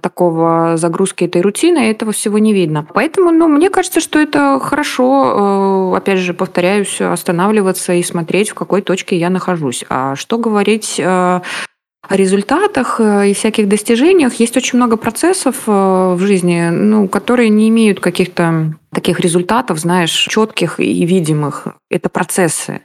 такого 0.00 0.76
загрузки 0.76 1.24
этой 1.24 1.42
рутины, 1.42 1.90
этого 1.90 2.12
всего 2.12 2.38
не 2.38 2.52
видно. 2.52 2.86
Поэтому, 2.94 3.30
ну, 3.30 3.48
мне 3.48 3.70
кажется, 3.70 4.00
что 4.00 4.18
это 4.18 4.60
хорошо, 4.62 5.92
э, 5.92 5.96
опять 5.96 6.18
же, 6.18 6.34
повторяюсь, 6.34 7.00
останавливаться 7.00 7.92
и 7.92 8.02
смотреть, 8.02 8.50
в 8.50 8.54
какой 8.54 8.82
точке 8.82 9.16
я 9.16 9.30
нахожусь. 9.30 9.84
А 9.88 10.16
что 10.16 10.38
говорить 10.38 10.96
э, 10.98 11.04
о 11.04 12.16
результатах 12.16 13.00
э, 13.00 13.30
и 13.30 13.34
всяких 13.34 13.68
достижениях 13.68 14.34
есть 14.34 14.56
очень 14.56 14.78
много 14.78 14.96
процессов 14.96 15.66
в 15.66 16.18
жизни, 16.20 16.68
ну, 16.70 17.08
которые 17.08 17.48
не 17.48 17.68
имеют 17.68 18.00
каких-то 18.00 18.74
таких 18.92 19.20
результатов, 19.20 19.78
знаешь, 19.78 20.12
четких 20.12 20.80
и 20.80 21.04
видимых. 21.04 21.68
Это 21.90 22.08
процессы. 22.08 22.82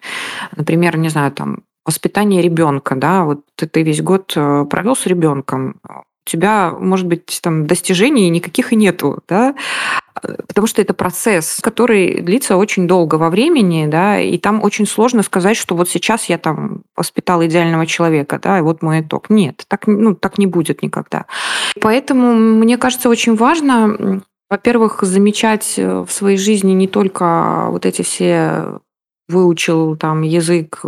Например, 0.55 0.97
не 0.97 1.09
знаю, 1.09 1.31
там 1.31 1.63
воспитание 1.85 2.41
ребенка, 2.41 2.95
да, 2.95 3.23
вот 3.23 3.41
ты 3.55 3.81
весь 3.81 4.01
год 4.01 4.33
провел 4.33 4.95
с 4.95 5.07
ребенком, 5.07 5.79
у 6.25 6.29
тебя, 6.29 6.71
может 6.71 7.07
быть, 7.07 7.39
там 7.41 7.65
достижений 7.65 8.29
никаких 8.29 8.73
и 8.73 8.75
нету, 8.75 9.23
да, 9.27 9.55
потому 10.47 10.67
что 10.67 10.81
это 10.81 10.93
процесс, 10.93 11.59
который 11.61 12.21
длится 12.21 12.57
очень 12.57 12.87
долго 12.87 13.15
во 13.15 13.29
времени, 13.29 13.87
да, 13.87 14.19
и 14.19 14.37
там 14.37 14.63
очень 14.63 14.85
сложно 14.85 15.23
сказать, 15.23 15.57
что 15.57 15.75
вот 15.75 15.89
сейчас 15.89 16.25
я 16.25 16.37
там 16.37 16.83
воспитал 16.95 17.43
идеального 17.43 17.87
человека, 17.87 18.39
да, 18.41 18.59
и 18.59 18.61
вот 18.61 18.83
мой 18.83 19.01
итог. 19.01 19.29
Нет, 19.29 19.63
так, 19.67 19.87
ну, 19.87 20.13
так 20.13 20.37
не 20.37 20.45
будет 20.45 20.83
никогда. 20.83 21.25
Поэтому 21.81 22.33
мне 22.35 22.77
кажется 22.77 23.09
очень 23.09 23.35
важно, 23.35 24.21
во-первых, 24.49 25.01
замечать 25.01 25.73
в 25.77 26.07
своей 26.09 26.37
жизни 26.37 26.73
не 26.73 26.87
только 26.87 27.67
вот 27.69 27.85
эти 27.85 28.03
все 28.03 28.79
выучил 29.27 29.95
там 29.95 30.21
язык, 30.21 30.83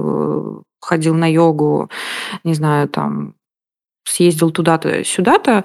ходил 0.80 1.16
на 1.16 1.32
йогу, 1.32 1.90
не 2.44 2.54
знаю, 2.54 2.90
там 2.90 3.36
съездил 4.04 4.52
туда-то, 4.52 5.04
сюда-то, 5.04 5.64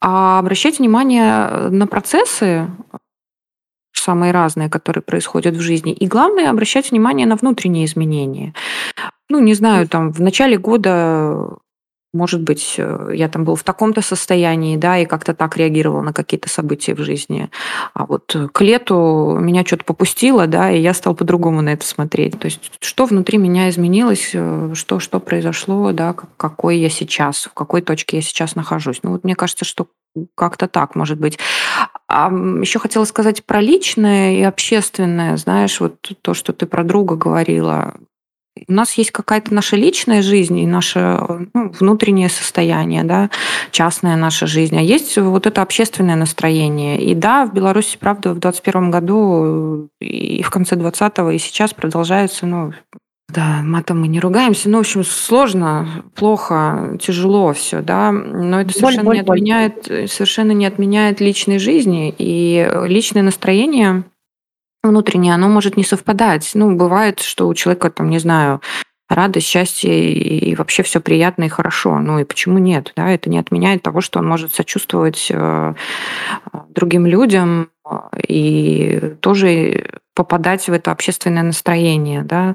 а 0.00 0.38
обращать 0.38 0.78
внимание 0.78 1.68
на 1.70 1.86
процессы, 1.86 2.68
самые 3.92 4.32
разные, 4.32 4.70
которые 4.70 5.02
происходят 5.02 5.54
в 5.54 5.60
жизни. 5.60 5.92
И 5.92 6.06
главное, 6.06 6.50
обращать 6.50 6.90
внимание 6.90 7.26
на 7.26 7.36
внутренние 7.36 7.84
изменения. 7.84 8.54
Ну, 9.28 9.40
не 9.40 9.54
знаю, 9.54 9.88
там 9.88 10.12
в 10.12 10.20
начале 10.20 10.56
года 10.58 11.58
может 12.12 12.42
быть, 12.42 12.74
э, 12.76 13.10
я 13.14 13.28
там 13.28 13.44
был 13.44 13.54
в 13.54 13.62
таком-то 13.62 14.02
состоянии, 14.02 14.76
да, 14.76 14.98
и 14.98 15.06
как-то 15.06 15.34
так 15.34 15.56
реагировал 15.56 16.02
на 16.02 16.12
какие-то 16.12 16.48
события 16.48 16.94
в 16.94 17.00
жизни. 17.00 17.50
А 17.94 18.06
вот 18.06 18.34
к 18.52 18.60
лету 18.60 19.36
меня 19.40 19.64
что-то 19.64 19.84
попустило, 19.84 20.46
да, 20.46 20.70
и 20.70 20.80
я 20.80 20.92
стал 20.94 21.14
по-другому 21.14 21.60
на 21.60 21.70
это 21.70 21.86
смотреть. 21.86 22.38
То 22.38 22.46
есть 22.46 22.72
что 22.80 23.06
внутри 23.06 23.38
меня 23.38 23.68
изменилось, 23.70 24.30
э, 24.32 24.72
что, 24.74 24.98
что 24.98 25.20
произошло, 25.20 25.92
да, 25.92 26.14
какой 26.36 26.78
я 26.78 26.90
сейчас, 26.90 27.44
в 27.44 27.54
какой 27.54 27.82
точке 27.82 28.16
я 28.16 28.22
сейчас 28.22 28.56
нахожусь. 28.56 29.00
Ну 29.02 29.12
вот 29.12 29.24
мне 29.24 29.36
кажется, 29.36 29.64
что 29.64 29.86
как-то 30.34 30.66
так, 30.66 30.96
может 30.96 31.18
быть. 31.18 31.38
А 32.08 32.28
еще 32.28 32.78
хотела 32.80 33.04
сказать 33.04 33.44
про 33.44 33.60
личное 33.60 34.34
и 34.34 34.42
общественное. 34.42 35.36
Знаешь, 35.36 35.80
вот 35.80 36.10
то, 36.22 36.34
что 36.34 36.52
ты 36.52 36.66
про 36.66 36.82
друга 36.82 37.14
говорила. 37.14 37.94
У 38.68 38.72
нас 38.72 38.92
есть 38.94 39.10
какая-то 39.10 39.54
наша 39.54 39.76
личная 39.76 40.22
жизнь 40.22 40.58
и 40.58 40.66
наше 40.66 41.20
ну, 41.54 41.70
внутреннее 41.70 42.28
состояние, 42.28 43.04
да, 43.04 43.30
частная 43.70 44.16
наша 44.16 44.46
жизнь, 44.46 44.76
а 44.76 44.82
есть 44.82 45.16
вот 45.16 45.46
это 45.46 45.62
общественное 45.62 46.16
настроение. 46.16 47.00
И 47.00 47.14
да, 47.14 47.46
в 47.46 47.54
Беларуси, 47.54 47.96
правда, 47.98 48.30
в 48.30 48.38
2021 48.38 48.90
году 48.90 49.88
и 50.00 50.42
в 50.42 50.50
конце 50.50 50.76
20-го, 50.76 51.30
и 51.30 51.38
сейчас 51.38 51.72
продолжается, 51.72 52.46
ну, 52.46 52.72
да, 53.32 53.60
матом 53.62 54.00
мы 54.00 54.08
не 54.08 54.18
ругаемся. 54.18 54.68
Ну, 54.68 54.78
в 54.78 54.80
общем, 54.80 55.04
сложно, 55.04 56.04
плохо, 56.14 56.98
тяжело 57.00 57.52
все, 57.52 57.80
да. 57.80 58.10
Но 58.10 58.60
это 58.60 58.72
совершенно 58.72 59.04
боль, 59.04 59.22
боль, 59.22 59.40
не 59.40 59.52
отменяет, 59.52 59.88
боль. 59.88 60.08
совершенно 60.08 60.52
не 60.52 60.66
отменяет 60.66 61.20
личной 61.20 61.58
жизни 61.58 62.14
и 62.18 62.68
личное 62.86 63.22
настроение 63.22 64.04
внутреннее, 64.82 65.34
оно 65.34 65.48
может 65.48 65.76
не 65.76 65.84
совпадать. 65.84 66.50
Ну, 66.54 66.74
бывает, 66.76 67.20
что 67.20 67.48
у 67.48 67.54
человека, 67.54 67.90
там, 67.90 68.10
не 68.10 68.18
знаю, 68.18 68.60
радость, 69.08 69.48
счастье 69.48 70.12
и 70.12 70.54
вообще 70.54 70.82
все 70.82 71.00
приятно 71.00 71.44
и 71.44 71.48
хорошо. 71.48 71.98
Ну 71.98 72.20
и 72.20 72.24
почему 72.24 72.58
нет? 72.58 72.92
Да? 72.96 73.10
Это 73.10 73.28
не 73.28 73.38
отменяет 73.38 73.82
того, 73.82 74.00
что 74.00 74.20
он 74.20 74.26
может 74.26 74.54
сочувствовать 74.54 75.28
э, 75.30 75.74
другим 76.68 77.06
людям 77.06 77.70
и 78.28 79.14
тоже 79.20 80.00
попадать 80.14 80.68
в 80.68 80.72
это 80.72 80.92
общественное 80.92 81.42
настроение, 81.42 82.22
да, 82.22 82.54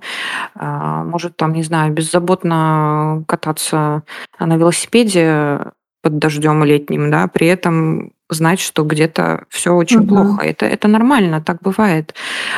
а, 0.53 1.03
может 1.03 1.35
там, 1.35 1.53
не 1.53 1.63
знаю, 1.63 1.93
беззаботно 1.93 3.23
кататься 3.27 4.03
на 4.39 4.55
велосипеде 4.55 5.71
под 6.01 6.19
дождем 6.19 6.63
летним, 6.63 7.09
да, 7.09 7.27
при 7.27 7.47
этом 7.47 8.11
знать, 8.29 8.59
что 8.59 8.83
где-то 8.83 9.45
все 9.49 9.73
очень 9.73 9.99
угу. 9.99 10.07
плохо. 10.07 10.45
Это, 10.45 10.65
это 10.65 10.87
нормально, 10.87 11.41
так 11.41 11.61
бывает. 11.61 12.15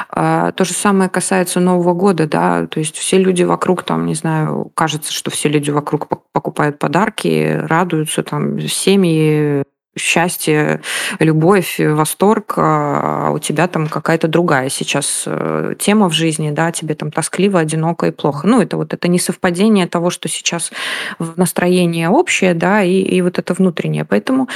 А, 0.10 0.52
то 0.52 0.64
же 0.66 0.74
самое 0.74 1.10
касается 1.10 1.60
Нового 1.60 1.94
года, 1.94 2.28
да, 2.28 2.68
то 2.68 2.80
есть 2.80 2.96
все 2.96 3.18
люди 3.18 3.44
вокруг, 3.44 3.84
там, 3.84 4.06
не 4.06 4.16
знаю, 4.16 4.72
кажется, 4.76 5.12
что 5.12 5.32
все 5.32 5.50
люди 5.50 5.72
вокруг 5.72 6.08
покупают 6.32 6.80
подарки, 6.80 7.60
радуются, 7.68 8.24
там, 8.24 8.60
семьи, 8.62 9.64
счастье, 9.98 10.82
любовь, 11.20 11.80
восторг, 11.80 12.54
а 12.58 13.32
у 13.32 13.40
тебя 13.40 13.68
там 13.68 13.88
какая-то 13.88 14.28
другая 14.28 14.70
сейчас 14.70 15.24
э, 15.26 15.74
тема 15.80 16.10
в 16.10 16.14
жизни, 16.14 16.52
да, 16.52 16.72
тебе 16.72 16.96
там 16.96 17.12
тоскливо, 17.12 17.60
одиноко 17.60 18.08
и 18.08 18.12
плохо. 18.12 18.48
Ну, 18.48 18.62
это 18.62 18.78
вот 18.78 18.94
это 18.94 19.08
несовпадение 19.08 19.88
того, 19.88 20.10
что 20.10 20.30
сейчас 20.30 20.72
в 21.20 21.38
настроении 21.38 22.06
общее, 22.06 22.54
да, 22.54 22.84
и, 22.84 23.00
и 23.00 23.22
вот 23.22 23.40
это 23.40 23.54
внутреннее. 23.54 24.06
Поэтому 24.06 24.48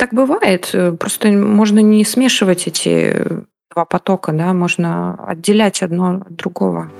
так 0.00 0.14
бывает. 0.14 0.70
Э, 0.72 0.92
просто 0.92 1.30
можно 1.30 1.80
не 1.80 2.04
смешивать 2.04 2.66
эти 2.66 3.14
два 3.70 3.84
потока, 3.84 4.32
да, 4.32 4.54
можно 4.54 5.14
отделять 5.26 5.82
одно 5.82 6.22
от 6.26 6.34
другого. 6.34 6.90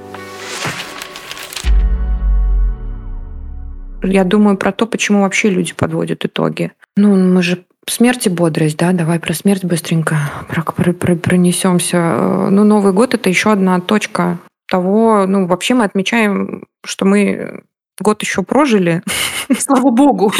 Я 4.02 4.24
думаю 4.24 4.58
про 4.58 4.72
то, 4.72 4.86
почему 4.86 5.22
вообще 5.22 5.48
люди 5.48 5.72
подводят 5.72 6.26
итоги. 6.26 6.72
Ну, 6.96 7.16
мы 7.16 7.42
же 7.42 7.64
смерть 7.88 8.26
и 8.26 8.30
бодрость, 8.30 8.76
да, 8.76 8.92
давай 8.92 9.18
про 9.18 9.32
смерть 9.32 9.64
быстренько 9.64 10.16
про, 10.48 10.62
про, 10.62 10.92
про, 10.92 11.16
пронесемся. 11.16 11.96
Э, 11.96 12.48
ну, 12.50 12.64
Новый 12.64 12.92
год 12.92 13.14
это 13.14 13.30
еще 13.30 13.50
одна 13.50 13.80
точка 13.80 14.38
того, 14.68 15.24
ну, 15.26 15.46
вообще 15.46 15.72
мы 15.72 15.84
отмечаем, 15.84 16.66
что 16.84 17.06
мы 17.06 17.62
год 18.00 18.22
еще 18.22 18.42
прожили. 18.42 19.02
Слава 19.58 19.90
богу. 19.90 20.32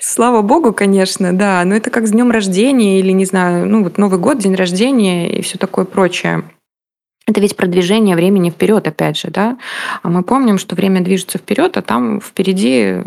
Слава 0.00 0.42
богу, 0.42 0.72
конечно, 0.72 1.32
да. 1.32 1.62
Но 1.64 1.74
это 1.74 1.90
как 1.90 2.06
с 2.06 2.10
днем 2.10 2.30
рождения 2.30 2.98
или, 3.00 3.12
не 3.12 3.24
знаю, 3.24 3.66
ну 3.66 3.82
вот 3.82 3.98
Новый 3.98 4.18
год, 4.18 4.38
день 4.38 4.54
рождения 4.54 5.30
и 5.30 5.42
все 5.42 5.58
такое 5.58 5.84
прочее. 5.84 6.44
Это 7.26 7.40
ведь 7.40 7.56
продвижение 7.56 8.16
времени 8.16 8.50
вперед, 8.50 8.86
опять 8.88 9.16
же, 9.16 9.28
да. 9.28 9.56
А 10.02 10.08
мы 10.08 10.22
помним, 10.22 10.58
что 10.58 10.74
время 10.74 11.00
движется 11.00 11.38
вперед, 11.38 11.76
а 11.76 11.82
там 11.82 12.20
впереди 12.20 13.02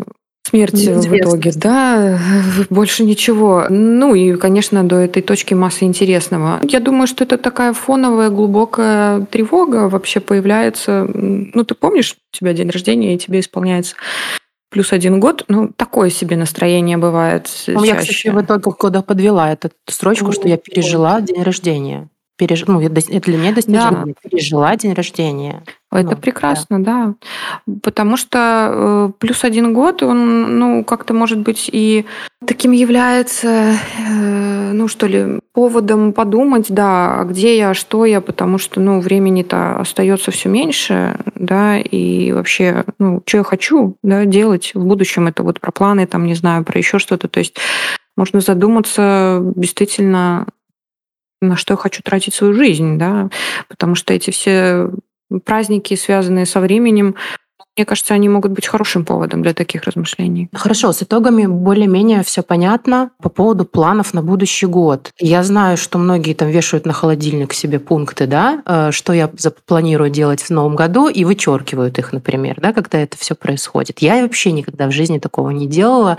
Смерть 0.46 0.74
в 0.74 1.16
итоге, 1.16 1.52
да, 1.54 2.18
больше 2.70 3.04
ничего. 3.04 3.66
Ну 3.70 4.14
и, 4.14 4.36
конечно, 4.36 4.84
до 4.84 4.96
этой 4.96 5.22
точки 5.22 5.54
массы 5.54 5.84
интересного. 5.84 6.60
Я 6.62 6.80
думаю, 6.80 7.06
что 7.06 7.24
это 7.24 7.38
такая 7.38 7.72
фоновая 7.72 8.28
глубокая 8.28 9.22
тревога 9.22 9.88
вообще 9.88 10.20
появляется. 10.20 11.08
Ну, 11.12 11.64
ты 11.64 11.74
помнишь, 11.74 12.16
у 12.32 12.36
тебя 12.36 12.52
день 12.52 12.70
рождения, 12.70 13.14
и 13.14 13.18
тебе 13.18 13.40
исполняется 13.40 13.96
плюс 14.70 14.92
один 14.92 15.20
год, 15.20 15.44
ну, 15.46 15.68
такое 15.68 16.10
себе 16.10 16.36
настроение 16.36 16.96
бывает. 16.96 17.48
Ну, 17.68 17.84
я, 17.84 17.94
кстати, 17.94 18.26
в 18.26 18.42
итоге 18.42 18.72
куда 18.72 19.02
подвела 19.02 19.52
эту 19.52 19.70
строчку, 19.88 20.32
что 20.32 20.48
я 20.48 20.56
пережила 20.56 21.20
день 21.20 21.44
рождения 21.44 22.08
переж... 22.36 22.66
ну, 22.66 22.80
это 22.80 23.20
для 23.20 23.38
меня 23.38 23.52
достижение, 23.52 23.90
да. 24.06 24.28
пережила 24.28 24.76
день 24.76 24.92
рождения. 24.92 25.62
Это 25.98 26.10
ну, 26.10 26.16
прекрасно, 26.16 26.82
да. 26.82 27.14
да. 27.66 27.74
Потому 27.82 28.16
что 28.16 28.68
э, 28.70 29.10
плюс 29.18 29.44
один 29.44 29.72
год, 29.72 30.02
он, 30.02 30.58
ну, 30.58 30.84
как-то, 30.84 31.14
может 31.14 31.38
быть, 31.38 31.70
и 31.72 32.04
таким 32.44 32.72
является, 32.72 33.74
э, 33.98 34.72
ну, 34.72 34.88
что 34.88 35.06
ли, 35.06 35.40
поводом 35.52 36.12
подумать, 36.12 36.66
да, 36.68 37.20
а 37.20 37.24
где 37.24 37.56
я, 37.56 37.74
что 37.74 38.04
я, 38.04 38.20
потому 38.20 38.58
что, 38.58 38.80
ну, 38.80 39.00
времени-то 39.00 39.76
остается 39.76 40.30
все 40.30 40.48
меньше, 40.48 41.16
да, 41.34 41.78
и 41.78 42.32
вообще, 42.32 42.84
ну, 42.98 43.22
что 43.26 43.38
я 43.38 43.44
хочу, 43.44 43.96
да, 44.02 44.24
делать 44.24 44.72
в 44.74 44.84
будущем, 44.84 45.28
это 45.28 45.42
вот 45.42 45.60
про 45.60 45.70
планы, 45.70 46.06
там, 46.06 46.26
не 46.26 46.34
знаю, 46.34 46.64
про 46.64 46.78
еще 46.78 46.98
что-то, 46.98 47.28
то 47.28 47.38
есть 47.38 47.56
можно 48.16 48.40
задуматься 48.40 49.40
действительно 49.56 50.46
на 51.40 51.56
что 51.56 51.74
я 51.74 51.76
хочу 51.76 52.02
тратить 52.02 52.34
свою 52.34 52.54
жизнь, 52.54 52.98
да, 52.98 53.28
потому 53.68 53.94
что 53.94 54.14
эти 54.14 54.30
все 54.30 54.90
праздники, 55.40 55.94
связанные 55.94 56.46
со 56.46 56.60
временем, 56.60 57.14
мне 57.76 57.84
кажется, 57.84 58.14
они 58.14 58.28
могут 58.28 58.52
быть 58.52 58.68
хорошим 58.68 59.04
поводом 59.04 59.42
для 59.42 59.52
таких 59.52 59.82
размышлений. 59.82 60.48
Хорошо, 60.52 60.92
с 60.92 61.02
итогами 61.02 61.46
более-менее 61.46 62.22
все 62.22 62.42
понятно 62.42 63.10
по 63.20 63.28
поводу 63.28 63.64
планов 63.64 64.14
на 64.14 64.22
будущий 64.22 64.66
год. 64.66 65.10
Я 65.18 65.42
знаю, 65.42 65.76
что 65.76 65.98
многие 65.98 66.34
там 66.34 66.48
вешают 66.50 66.86
на 66.86 66.92
холодильник 66.92 67.52
себе 67.52 67.80
пункты, 67.80 68.28
да, 68.28 68.62
э, 68.64 68.90
что 68.92 69.12
я 69.12 69.28
планирую 69.66 70.10
делать 70.10 70.40
в 70.40 70.50
новом 70.50 70.76
году, 70.76 71.08
и 71.08 71.24
вычеркивают 71.24 71.98
их, 71.98 72.12
например, 72.12 72.60
да, 72.60 72.72
когда 72.72 72.98
это 72.98 73.18
все 73.18 73.34
происходит. 73.34 73.98
Я 73.98 74.22
вообще 74.22 74.52
никогда 74.52 74.86
в 74.86 74.92
жизни 74.92 75.18
такого 75.18 75.50
не 75.50 75.66
делала. 75.66 76.18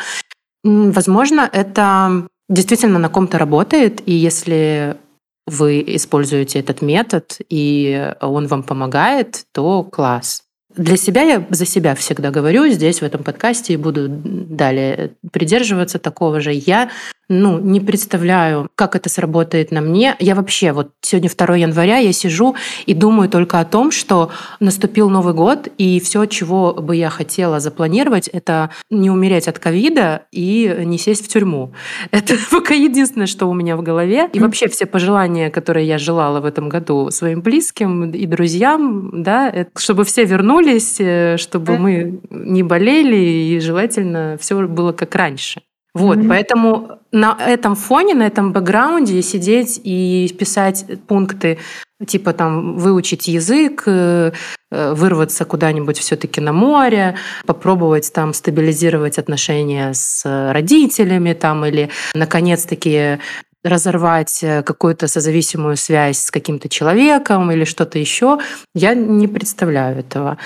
Возможно, 0.65 1.49
это 1.49 2.27
действительно 2.49 2.99
на 2.99 3.07
ком-то 3.07 3.37
работает, 3.37 4.01
и 4.05 4.11
если 4.11 4.97
вы 5.47 5.83
используете 5.87 6.59
этот 6.59 6.81
метод, 6.81 7.37
и 7.49 8.13
он 8.21 8.47
вам 8.47 8.63
помогает, 8.63 9.45
то 9.51 9.83
класс. 9.83 10.43
Для 10.75 10.97
себя 10.97 11.21
я 11.21 11.45
за 11.51 11.65
себя 11.65 11.95
всегда 11.95 12.31
говорю 12.31 12.67
здесь, 12.67 12.99
в 12.99 13.03
этом 13.03 13.23
подкасте, 13.23 13.73
и 13.73 13.77
буду 13.77 14.07
далее 14.09 15.11
придерживаться 15.31 15.99
такого 15.99 16.41
же. 16.41 16.51
Я 16.51 16.89
ну, 17.27 17.59
не 17.59 17.79
представляю, 17.79 18.69
как 18.75 18.95
это 18.95 19.09
сработает 19.09 19.71
на 19.71 19.81
мне. 19.81 20.15
Я 20.19 20.35
вообще, 20.35 20.71
вот 20.71 20.91
сегодня 21.01 21.29
2 21.29 21.55
января, 21.57 21.97
я 21.97 22.13
сижу 22.13 22.55
и 22.85 22.93
думаю 22.93 23.29
только 23.29 23.59
о 23.59 23.65
том, 23.65 23.91
что 23.91 24.31
наступил 24.59 25.09
Новый 25.09 25.33
год, 25.33 25.67
и 25.77 25.99
все, 25.99 26.25
чего 26.25 26.73
бы 26.73 26.95
я 26.95 27.09
хотела 27.09 27.59
запланировать, 27.59 28.27
это 28.27 28.69
не 28.89 29.09
умереть 29.09 29.47
от 29.47 29.59
ковида 29.59 30.23
и 30.31 30.83
не 30.85 30.97
сесть 30.97 31.25
в 31.25 31.27
тюрьму. 31.27 31.73
Это 32.11 32.35
пока 32.51 32.73
единственное, 32.73 33.27
что 33.27 33.47
у 33.47 33.53
меня 33.53 33.75
в 33.75 33.81
голове. 33.81 34.29
И 34.33 34.39
вообще 34.39 34.67
все 34.67 34.85
пожелания, 34.85 35.49
которые 35.49 35.87
я 35.87 35.97
желала 35.97 36.41
в 36.41 36.45
этом 36.45 36.69
году 36.69 37.09
своим 37.11 37.41
близким 37.41 38.11
и 38.11 38.25
друзьям, 38.25 39.23
да, 39.23 39.67
чтобы 39.75 40.03
все 40.03 40.25
вернулись, 40.25 40.97
э, 40.99 41.37
чтобы 41.37 41.77
мы 41.77 42.19
не 42.29 42.63
болели, 42.63 43.15
и 43.15 43.59
желательно 43.59 44.37
все 44.39 44.67
было 44.67 44.91
как 44.91 45.15
раньше. 45.15 45.61
Вот, 45.95 46.17
mm-hmm. 46.17 46.27
поэтому 46.27 46.99
на 47.13 47.37
этом 47.39 47.75
фоне, 47.75 48.15
на 48.15 48.27
этом 48.27 48.51
бэкграунде 48.51 49.21
сидеть 49.21 49.79
и 49.81 50.29
писать 50.37 50.85
пункты 51.07 51.57
типа 52.05 52.33
там 52.33 52.77
выучить 52.77 53.29
язык, 53.29 53.83
э, 53.87 54.33
вырваться 54.69 55.45
куда-нибудь 55.45 55.97
все-таки 55.97 56.41
на 56.41 56.51
море, 56.51 57.15
попробовать 57.45 58.11
там 58.11 58.33
стабилизировать 58.33 59.17
отношения 59.17 59.93
с 59.93 60.51
родителями 60.51 61.31
там 61.31 61.65
или 61.65 61.89
наконец-таки 62.13 63.19
разорвать 63.63 64.43
какую-то 64.65 65.07
созависимую 65.07 65.77
связь 65.77 66.19
с 66.19 66.29
каким-то 66.29 66.67
человеком 66.67 67.49
или 67.51 67.63
что-то 67.63 67.97
еще, 67.97 68.39
я 68.73 68.93
не 68.93 69.29
представляю 69.29 69.99
этого. 69.99 70.37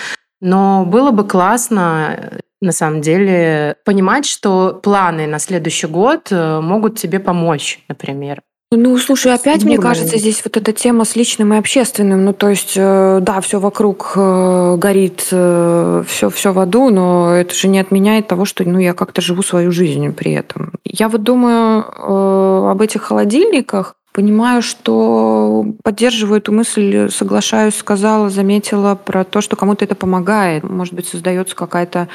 Но 0.41 0.85
было 0.85 1.09
бы 1.09 1.27
классно 1.27 2.39
на 2.61 2.71
самом 2.71 3.01
деле 3.01 3.75
понимать, 3.85 4.25
что 4.25 4.79
планы 4.83 5.27
на 5.27 5.39
следующий 5.39 5.87
год 5.87 6.27
э, 6.31 6.59
могут 6.59 6.97
тебе 6.97 7.19
помочь, 7.19 7.79
например. 7.87 8.41
Ну, 8.71 8.95
слушай, 8.99 9.33
опять, 9.33 9.63
мне 9.63 9.79
кажется, 9.79 10.19
здесь 10.19 10.43
вот 10.43 10.55
эта 10.55 10.73
тема 10.73 11.03
с 11.03 11.15
личным 11.15 11.55
и 11.55 11.57
общественным. 11.57 12.23
Ну, 12.23 12.33
то 12.33 12.49
есть, 12.49 12.73
э, 12.75 13.19
да, 13.21 13.41
все 13.41 13.59
вокруг 13.59 14.11
э, 14.15 14.75
горит, 14.77 15.21
все, 15.21 16.29
все 16.29 16.53
в 16.53 16.59
аду, 16.59 16.89
но 16.89 17.33
это 17.33 17.55
же 17.55 17.67
не 17.67 17.79
отменяет 17.79 18.27
того, 18.27 18.45
что 18.45 18.63
ну, 18.69 18.77
я 18.77 18.93
как-то 18.93 19.21
живу 19.21 19.41
свою 19.41 19.71
жизнь 19.71 20.13
при 20.13 20.33
этом. 20.33 20.73
Я 20.83 21.09
вот 21.09 21.23
думаю 21.23 22.69
об 22.69 22.81
этих 22.81 23.01
холодильниках, 23.03 23.95
Понимаю, 24.11 24.61
что 24.61 25.65
поддерживаю 25.83 26.39
эту 26.39 26.51
мысль, 26.51 27.09
соглашаюсь, 27.11 27.75
сказала, 27.75 28.29
заметила 28.29 28.95
про 28.95 29.23
то, 29.23 29.39
что 29.41 29.55
кому-то 29.55 29.85
это 29.85 29.95
помогает. 29.95 30.63
Может 30.63 30.95
быть, 30.95 31.07
создается 31.07 31.55
какая-то, 31.55 32.09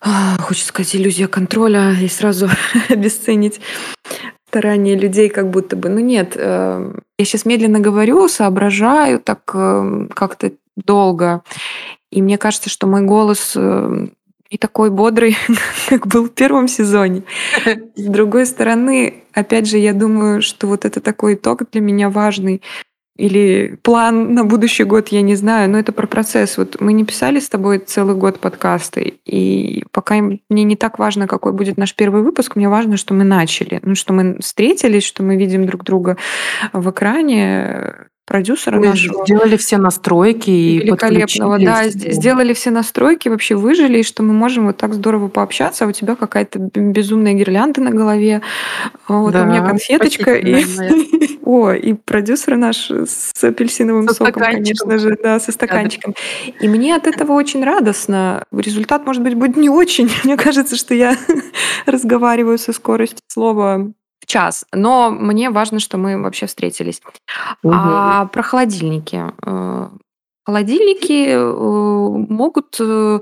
а, 0.00 0.36
хочется 0.38 0.68
сказать, 0.68 0.94
иллюзия 0.94 1.26
контроля 1.26 1.92
и 2.00 2.08
сразу 2.08 2.48
обесценить 2.88 3.60
старания 4.52 4.96
людей 4.96 5.30
как 5.30 5.50
будто 5.50 5.76
бы. 5.76 5.88
Ну 5.88 5.98
нет, 5.98 6.34
э, 6.36 6.92
я 7.18 7.24
сейчас 7.24 7.46
медленно 7.46 7.80
говорю, 7.80 8.28
соображаю 8.28 9.18
так 9.18 9.50
э, 9.54 10.08
как-то 10.14 10.52
долго. 10.76 11.42
И 12.10 12.20
мне 12.20 12.36
кажется, 12.36 12.68
что 12.68 12.86
мой 12.86 13.00
голос 13.00 13.54
э, 13.56 14.08
и 14.52 14.58
такой 14.58 14.90
бодрый, 14.90 15.36
как 15.88 16.06
был 16.06 16.26
в 16.26 16.30
первом 16.30 16.68
сезоне. 16.68 17.22
С 17.96 18.04
другой 18.04 18.44
стороны, 18.44 19.24
опять 19.32 19.66
же, 19.66 19.78
я 19.78 19.94
думаю, 19.94 20.42
что 20.42 20.66
вот 20.66 20.84
это 20.84 21.00
такой 21.00 21.34
итог 21.34 21.62
для 21.72 21.80
меня 21.80 22.10
важный. 22.10 22.60
Или 23.16 23.78
план 23.82 24.34
на 24.34 24.44
будущий 24.44 24.84
год, 24.84 25.08
я 25.08 25.22
не 25.22 25.36
знаю, 25.36 25.70
но 25.70 25.78
это 25.78 25.92
про 25.92 26.06
процесс. 26.06 26.58
Вот 26.58 26.80
мы 26.80 26.92
не 26.92 27.04
писали 27.04 27.40
с 27.40 27.48
тобой 27.48 27.78
целый 27.78 28.14
год 28.14 28.40
подкасты, 28.40 29.14
и 29.24 29.84
пока 29.90 30.16
мне 30.16 30.64
не 30.64 30.76
так 30.76 30.98
важно, 30.98 31.26
какой 31.26 31.52
будет 31.52 31.76
наш 31.76 31.94
первый 31.94 32.22
выпуск, 32.22 32.56
мне 32.56 32.68
важно, 32.68 32.96
что 32.96 33.14
мы 33.14 33.24
начали. 33.24 33.80
Ну, 33.82 33.94
что 33.94 34.12
мы 34.12 34.38
встретились, 34.40 35.04
что 35.04 35.22
мы 35.22 35.36
видим 35.36 35.66
друг 35.66 35.84
друга 35.84 36.16
в 36.72 36.90
экране, 36.90 38.08
продюсера 38.32 38.78
Мы 38.78 38.88
нашего. 38.88 39.24
Сделали 39.26 39.58
все 39.58 39.76
настройки 39.76 40.48
и 40.48 40.78
великолепного, 40.78 41.58
да, 41.58 41.88
сделали 41.88 42.54
все 42.54 42.70
настройки, 42.70 43.28
вообще 43.28 43.56
выжили, 43.56 43.98
и 43.98 44.02
что 44.02 44.22
мы 44.22 44.32
можем 44.32 44.66
вот 44.66 44.78
так 44.78 44.94
здорово 44.94 45.28
пообщаться, 45.28 45.84
а 45.84 45.88
у 45.88 45.92
тебя 45.92 46.16
какая-то 46.16 46.58
безумная 46.58 47.34
гирлянда 47.34 47.82
на 47.82 47.90
голове, 47.90 48.40
вот 49.06 49.34
да, 49.34 49.42
у 49.42 49.46
меня 49.46 49.60
конфеточка, 49.60 50.34
и... 50.34 50.64
о, 51.44 51.72
и 51.72 51.92
продюсер 51.92 52.56
наш 52.56 52.90
с 52.90 53.44
апельсиновым 53.44 54.08
со 54.08 54.14
соком, 54.14 54.42
конечно 54.42 54.98
же, 54.98 55.18
да, 55.22 55.38
со 55.38 55.52
стаканчиком. 55.52 56.14
Да, 56.16 56.52
да. 56.52 56.64
И 56.64 56.68
мне 56.68 56.96
от 56.96 57.06
этого 57.12 57.32
очень 57.32 57.62
радостно. 57.62 58.44
Результат, 58.52 59.04
может 59.06 59.22
быть, 59.22 59.34
будет 59.34 59.56
не 59.56 59.68
очень. 59.68 60.10
Мне 60.24 60.36
кажется, 60.36 60.76
что 60.76 60.94
я 60.94 61.16
разговариваю 61.84 62.58
со 62.58 62.72
скоростью 62.72 63.20
слова 63.28 63.90
в 64.22 64.26
час. 64.26 64.64
Но 64.72 65.10
мне 65.10 65.50
важно, 65.50 65.80
что 65.80 65.98
мы 65.98 66.20
вообще 66.22 66.46
встретились. 66.46 67.02
Угу. 67.62 67.72
А 67.74 68.26
про 68.26 68.42
холодильники. 68.42 69.24
Э, 69.44 69.88
холодильники 70.44 71.26
э, 71.28 72.32
могут 72.32 72.76
э, 72.80 73.20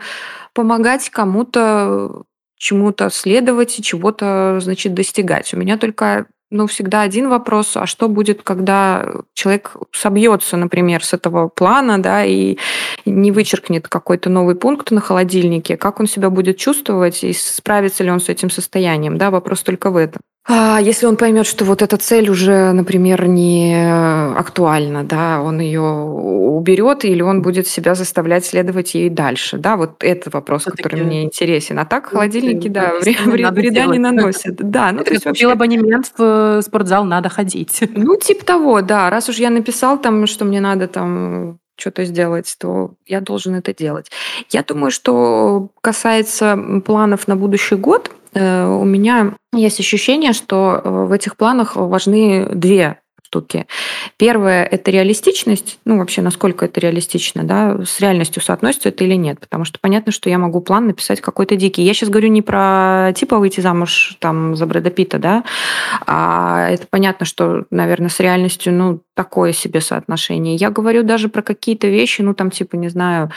помогать 0.52 1.08
кому-то 1.08 2.24
чему-то 2.56 3.08
следовать 3.08 3.78
и 3.78 3.82
чего-то, 3.82 4.58
значит, 4.60 4.92
достигать. 4.92 5.54
У 5.54 5.56
меня 5.56 5.78
только 5.78 6.26
ну, 6.50 6.66
всегда 6.66 7.02
один 7.02 7.28
вопрос, 7.28 7.76
а 7.76 7.86
что 7.86 8.08
будет, 8.08 8.42
когда 8.42 9.08
человек 9.34 9.76
собьется, 9.92 10.56
например, 10.56 11.04
с 11.04 11.14
этого 11.14 11.48
плана, 11.48 12.02
да, 12.02 12.24
и 12.24 12.58
не 13.06 13.30
вычеркнет 13.30 13.88
какой-то 13.88 14.30
новый 14.30 14.56
пункт 14.56 14.90
на 14.90 15.00
холодильнике, 15.00 15.76
как 15.76 16.00
он 16.00 16.06
себя 16.06 16.28
будет 16.28 16.58
чувствовать 16.58 17.22
и 17.22 17.32
справится 17.32 18.04
ли 18.04 18.10
он 18.10 18.20
с 18.20 18.28
этим 18.28 18.50
состоянием, 18.50 19.16
да, 19.16 19.30
вопрос 19.30 19.62
только 19.62 19.90
в 19.90 19.96
этом. 19.96 20.22
А 20.52 20.80
если 20.80 21.06
он 21.06 21.16
поймет, 21.16 21.46
что 21.46 21.64
вот 21.64 21.80
эта 21.80 21.96
цель 21.96 22.28
уже, 22.28 22.72
например, 22.72 23.28
не 23.28 23.88
актуальна, 24.36 25.04
да, 25.04 25.40
он 25.40 25.60
ее 25.60 25.80
уберет, 25.80 27.04
или 27.04 27.22
он 27.22 27.40
будет 27.40 27.68
себя 27.68 27.94
заставлять 27.94 28.44
следовать 28.44 28.94
ей 28.94 29.10
дальше, 29.10 29.58
да, 29.58 29.76
вот 29.76 30.02
это 30.02 30.28
вопрос, 30.30 30.62
Все 30.62 30.70
который 30.72 31.04
мне 31.04 31.22
интересен. 31.22 31.78
А 31.78 31.84
так 31.84 32.06
холодильники, 32.06 32.66
да, 32.66 32.94
вреда, 33.00 33.52
вреда 33.52 33.86
не 33.86 33.98
наносят. 34.10 34.56
Да, 34.56 34.90
ну, 34.90 35.04
то 35.04 35.12
есть 35.12 35.24
вообще... 35.24 35.52
абонемент 35.52 36.12
в 36.16 36.62
спортзал, 36.62 37.04
надо 37.04 37.28
ходить. 37.28 37.84
Ну, 37.94 38.16
типа 38.16 38.44
того, 38.44 38.80
да. 38.82 39.08
Раз 39.08 39.28
уж 39.28 39.36
я 39.36 39.50
написал 39.50 39.98
там, 39.98 40.26
что 40.26 40.44
мне 40.44 40.60
надо 40.60 40.88
там 40.88 41.58
что-то 41.80 42.04
сделать, 42.04 42.54
то 42.58 42.94
я 43.06 43.20
должен 43.20 43.54
это 43.54 43.74
делать. 43.74 44.10
Я 44.50 44.62
думаю, 44.62 44.90
что 44.90 45.70
касается 45.80 46.58
планов 46.84 47.26
на 47.26 47.36
будущий 47.36 47.76
год, 47.76 48.10
Э, 48.32 48.66
у 48.66 48.84
меня 48.84 49.34
есть 49.52 49.80
ощущение, 49.80 50.32
что 50.32 50.80
э, 50.82 50.88
в 50.88 51.12
этих 51.12 51.36
планах 51.36 51.76
важны 51.76 52.48
две 52.54 53.00
штуки. 53.30 53.66
Первое– 54.16 54.64
это 54.70 54.90
реалистичность, 54.90 55.78
ну 55.84 55.98
вообще 55.98 56.20
насколько 56.20 56.64
это 56.64 56.80
реалистично, 56.80 57.44
да, 57.44 57.78
с 57.84 58.00
реальностью 58.00 58.42
соотносится 58.42 58.88
это 58.88 59.04
или 59.04 59.14
нет, 59.14 59.38
потому 59.38 59.64
что 59.64 59.78
понятно, 59.80 60.10
что 60.10 60.28
я 60.28 60.38
могу 60.38 60.60
план 60.60 60.88
написать 60.88 61.20
какой-то 61.20 61.54
дикий. 61.54 61.82
Я 61.82 61.94
сейчас 61.94 62.08
говорю 62.08 62.28
не 62.28 62.42
про 62.42 63.12
типа 63.14 63.38
выйти 63.38 63.60
замуж 63.60 64.16
там 64.18 64.56
за 64.56 64.66
Брэда 64.66 64.90
Питта, 64.90 65.18
да, 65.18 65.44
а 66.06 66.70
это 66.70 66.86
понятно, 66.90 67.24
что, 67.24 67.66
наверное, 67.70 68.08
с 68.08 68.18
реальностью, 68.18 68.72
ну, 68.72 69.00
такое 69.14 69.52
себе 69.52 69.80
соотношение. 69.80 70.56
Я 70.56 70.70
говорю 70.70 71.04
даже 71.04 71.28
про 71.28 71.42
какие-то 71.42 71.86
вещи, 71.86 72.22
ну, 72.22 72.34
там, 72.34 72.50
типа, 72.50 72.74
не 72.76 72.88
знаю, 72.88 73.30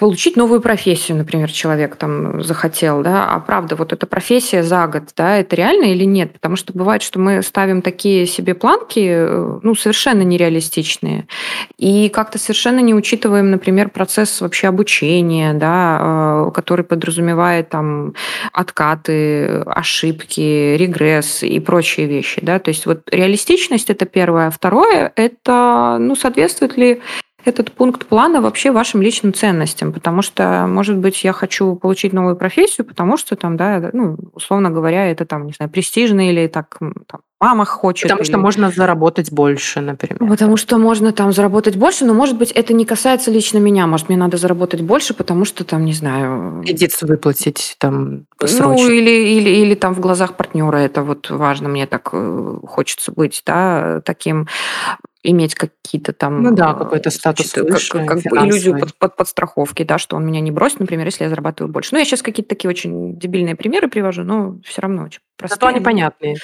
получить 0.00 0.34
новую 0.34 0.62
профессию, 0.62 1.18
например, 1.18 1.52
человек 1.52 1.96
там 1.96 2.42
захотел, 2.42 3.02
да, 3.02 3.26
а 3.26 3.38
правда, 3.38 3.76
вот 3.76 3.92
эта 3.92 4.06
профессия 4.06 4.62
за 4.62 4.86
год, 4.86 5.02
да, 5.14 5.36
это 5.36 5.54
реально 5.56 5.92
или 5.92 6.04
нет? 6.04 6.32
Потому 6.32 6.56
что 6.56 6.72
бывает, 6.72 7.02
что 7.02 7.18
мы 7.18 7.42
ставим 7.42 7.82
такие 7.82 8.24
себе 8.24 8.54
планки, 8.54 9.06
э, 9.06 9.58
ну, 9.62 9.74
совершенно 9.74 10.22
нереалистичные, 10.22 11.26
и 11.76 12.08
как-то 12.08 12.38
совершенно 12.38 12.80
не 12.80 12.94
учитываем, 12.94 13.50
например, 13.50 13.90
процесс 13.90 14.40
вообще 14.40 14.68
обучения, 14.68 15.52
да, 15.52 16.46
э, 16.48 16.50
который 16.54 16.86
подразумевает 16.86 17.68
там 17.68 18.14
откаты, 18.54 19.60
ошибки, 19.66 20.76
регресс 20.78 21.42
и 21.42 21.60
прочие 21.60 22.06
вещи, 22.06 22.40
да, 22.42 22.58
то 22.58 22.70
есть 22.70 22.86
вот 22.86 23.02
реалистичность– 23.12 23.90
это 23.90 24.06
первое. 24.06 24.50
Второе– 24.50 25.12
это, 25.14 25.98
ну, 26.00 26.16
соответствует 26.16 26.78
ли 26.78 27.02
этот 27.44 27.72
пункт 27.72 28.06
плана 28.06 28.40
вообще 28.40 28.70
вашим 28.70 29.02
личным 29.02 29.32
ценностям, 29.32 29.92
потому 29.92 30.22
что, 30.22 30.66
может 30.68 30.96
быть, 30.96 31.24
я 31.24 31.32
хочу 31.32 31.74
получить 31.76 32.12
новую 32.12 32.36
профессию, 32.36 32.86
потому 32.86 33.16
что 33.16 33.36
там, 33.36 33.56
да, 33.56 33.90
ну, 33.92 34.16
условно 34.34 34.70
говоря, 34.70 35.10
это 35.10 35.24
там, 35.24 35.46
не 35.46 35.52
знаю, 35.52 35.70
престижно 35.70 36.28
или 36.28 36.46
так 36.46 36.78
там, 37.06 37.20
мама 37.40 37.64
хочет. 37.64 38.04
Потому 38.04 38.20
или... 38.20 38.28
что 38.28 38.38
можно 38.38 38.70
заработать 38.70 39.32
больше, 39.32 39.80
например. 39.80 40.18
Потому 40.28 40.56
что 40.56 40.78
можно 40.78 41.12
там 41.12 41.32
заработать 41.32 41.76
больше, 41.76 42.04
но, 42.04 42.14
может 42.14 42.36
быть, 42.36 42.52
это 42.52 42.74
не 42.74 42.84
касается 42.84 43.30
лично 43.30 43.58
меня. 43.58 43.86
Может, 43.86 44.08
мне 44.08 44.18
надо 44.18 44.36
заработать 44.36 44.82
больше, 44.82 45.14
потому 45.14 45.44
что 45.44 45.64
там, 45.64 45.84
не 45.84 45.94
знаю... 45.94 46.62
Кредит 46.64 46.90
выплатить 47.00 47.76
там 47.78 48.26
срочно. 48.38 48.84
Ну, 48.84 48.90
или, 48.90 49.10
или, 49.10 49.50
или 49.50 49.74
там 49.74 49.94
в 49.94 50.00
глазах 50.00 50.36
партнера 50.36 50.76
это 50.76 51.02
вот 51.02 51.30
важно, 51.30 51.68
мне 51.68 51.86
так 51.86 52.10
э, 52.12 52.56
хочется 52.66 53.12
быть, 53.12 53.42
да, 53.46 54.02
таким. 54.04 54.46
Иметь 55.22 55.54
какие-то 55.54 56.12
там... 56.12 56.42
Ну 56.42 56.54
да, 56.54 56.74
какой-то 56.74 57.10
статус 57.10 57.52
значит, 57.52 57.70
выше, 57.70 57.92
как, 57.92 58.06
как 58.06 58.18
бы 58.18 58.38
иллюзию 58.38 58.78
под, 58.78 58.94
под, 58.96 59.16
подстраховки, 59.16 59.82
да, 59.82 59.98
что 59.98 60.16
он 60.16 60.26
меня 60.26 60.40
не 60.40 60.50
бросит, 60.50 60.80
например, 60.80 61.06
если 61.06 61.24
я 61.24 61.30
зарабатываю 61.30 61.72
больше. 61.72 61.90
Ну, 61.92 61.98
я 61.98 62.04
сейчас 62.04 62.22
какие-то 62.22 62.48
такие 62.48 62.70
очень 62.70 63.18
дебильные 63.18 63.54
примеры 63.54 63.88
привожу, 63.88 64.22
но 64.22 64.58
все 64.64 64.80
равно 64.80 65.04
очень 65.04 65.20
простые. 65.36 65.56
Зато 65.56 65.66
они 65.66 65.80
понятные. 65.80 66.36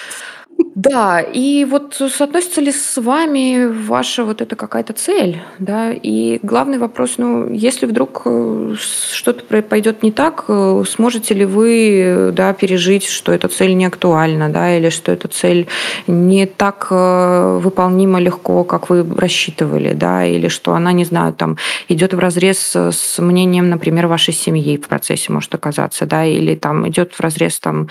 Да, 0.76 1.20
и 1.20 1.64
вот 1.64 1.94
соотносится 1.94 2.60
ли 2.60 2.70
с 2.70 3.00
вами 3.00 3.66
ваша 3.66 4.24
вот 4.24 4.42
эта 4.42 4.56
какая-то 4.56 4.92
цель, 4.92 5.42
да, 5.58 5.90
и 5.90 6.38
главный 6.42 6.78
вопрос, 6.78 7.14
ну, 7.16 7.50
если 7.50 7.86
вдруг 7.86 8.22
э, 8.26 8.74
что-то 8.78 9.62
пойдет 9.62 10.02
не 10.02 10.12
так, 10.12 10.44
э, 10.48 10.84
сможете 10.86 11.34
ли 11.34 11.44
вы, 11.44 12.30
да, 12.32 12.52
пережить, 12.52 13.06
что 13.06 13.32
эта 13.32 13.48
цель 13.48 13.74
не 13.74 13.86
актуальна, 13.86 14.50
да, 14.50 14.76
или 14.76 14.90
что 14.90 15.12
эта 15.12 15.28
цель 15.28 15.66
не 16.06 16.46
так 16.46 16.88
э, 16.90 17.58
выполнима 17.62 18.20
легко, 18.20 18.62
как 18.64 18.90
вы 18.90 19.02
рассчитывали, 19.16 19.94
да, 19.94 20.26
или 20.26 20.48
что 20.48 20.74
она, 20.74 20.92
не 20.92 21.04
знаю, 21.04 21.32
там, 21.32 21.56
идет 21.88 22.12
в 22.12 22.18
разрез 22.18 22.76
с 22.76 23.18
мнением, 23.18 23.70
например, 23.70 24.06
вашей 24.06 24.34
семьи 24.34 24.76
в 24.76 24.88
процессе 24.88 25.32
может 25.32 25.54
оказаться, 25.54 26.06
да, 26.06 26.24
или 26.24 26.54
там 26.54 26.86
идет 26.86 27.14
в 27.14 27.20
разрез 27.20 27.58
там 27.60 27.88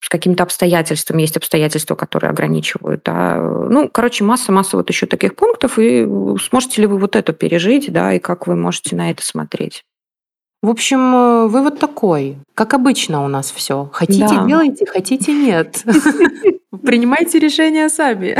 с 0.00 0.08
какими-то 0.08 0.42
обстоятельствами. 0.42 1.22
Есть 1.22 1.36
обстоятельства, 1.36 1.94
которые 1.94 2.30
ограничивают. 2.30 3.02
Да. 3.04 3.36
Ну, 3.36 3.88
короче, 3.88 4.24
масса-масса 4.24 4.76
вот 4.76 4.88
еще 4.88 5.06
таких 5.06 5.36
пунктов. 5.36 5.78
И 5.78 6.06
сможете 6.40 6.80
ли 6.82 6.86
вы 6.86 6.98
вот 6.98 7.16
это 7.16 7.32
пережить, 7.32 7.92
да, 7.92 8.14
и 8.14 8.18
как 8.18 8.46
вы 8.46 8.56
можете 8.56 8.96
на 8.96 9.10
это 9.10 9.24
смотреть? 9.24 9.84
В 10.62 10.68
общем, 10.68 11.14
э, 11.14 11.46
вывод 11.46 11.78
такой. 11.78 12.36
Как 12.54 12.74
обычно 12.74 13.24
у 13.24 13.28
нас 13.28 13.50
все. 13.50 13.88
Хотите 13.92 14.28
да. 14.28 14.46
делайте, 14.46 14.84
хотите 14.84 15.32
нет. 15.32 15.82
Принимайте 16.84 17.38
решения 17.38 17.88
сами. 17.88 18.38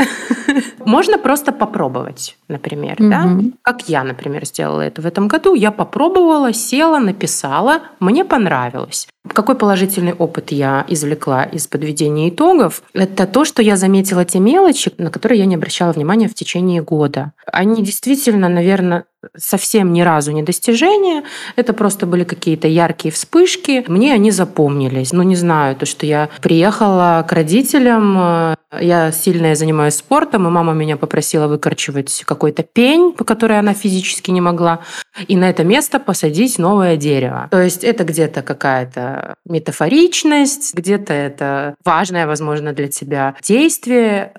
Можно 0.85 1.17
просто 1.17 1.51
попробовать, 1.51 2.37
например, 2.47 2.97
угу. 2.99 3.09
да? 3.09 3.29
Как 3.63 3.89
я, 3.89 4.03
например, 4.03 4.45
сделала 4.45 4.81
это 4.81 5.01
в 5.01 5.07
этом 5.07 5.27
году. 5.27 5.55
Я 5.55 5.71
попробовала, 5.71 6.53
села, 6.53 6.99
написала, 6.99 7.81
мне 7.99 8.23
понравилось. 8.23 9.07
Какой 9.27 9.55
положительный 9.55 10.13
опыт 10.13 10.51
я 10.51 10.83
извлекла 10.87 11.43
из 11.43 11.67
подведения 11.67 12.29
итогов? 12.29 12.81
Это 12.93 13.27
то, 13.27 13.45
что 13.45 13.61
я 13.61 13.77
заметила 13.77 14.25
те 14.25 14.39
мелочи, 14.39 14.91
на 14.97 15.11
которые 15.11 15.39
я 15.39 15.45
не 15.45 15.55
обращала 15.55 15.91
внимания 15.91 16.27
в 16.27 16.33
течение 16.33 16.81
года. 16.81 17.33
Они 17.45 17.83
действительно, 17.83 18.49
наверное, 18.49 19.05
совсем 19.37 19.93
ни 19.93 20.01
разу 20.01 20.31
не 20.31 20.43
достижения. 20.43 21.23
Это 21.55 21.73
просто 21.73 22.05
были 22.05 22.23
какие-то 22.23 22.67
яркие 22.67 23.11
вспышки. 23.11 23.83
Мне 23.87 24.13
они 24.13 24.31
запомнились. 24.31 25.13
Ну, 25.13 25.23
не 25.23 25.35
знаю, 25.35 25.75
то, 25.75 25.85
что 25.85 26.05
я 26.05 26.29
приехала 26.41 27.23
к 27.27 27.31
родителям, 27.31 28.17
э, 28.17 28.55
я 28.79 29.11
сильно 29.11 29.53
занимаюсь 29.55 29.95
спортом, 29.95 30.47
и 30.47 30.49
мама 30.49 30.73
меня 30.73 30.97
попросила 30.97 31.47
выкорчевать 31.47 32.23
какой-то 32.25 32.63
пень, 32.63 33.11
по 33.11 33.23
которой 33.23 33.59
она 33.59 33.73
физически 33.73 34.31
не 34.31 34.41
могла, 34.41 34.79
и 35.27 35.35
на 35.35 35.49
это 35.49 35.63
место 35.63 35.99
посадить 35.99 36.57
новое 36.57 36.97
дерево. 36.97 37.47
То 37.51 37.61
есть 37.61 37.83
это 37.83 38.03
где-то 38.03 38.41
какая-то 38.41 39.10
метафоричность, 39.45 40.73
где-то 40.73 41.13
это 41.13 41.75
важное, 41.83 42.27
возможно, 42.27 42.73
для 42.73 42.87
тебя 42.87 43.35
действие, 43.41 44.33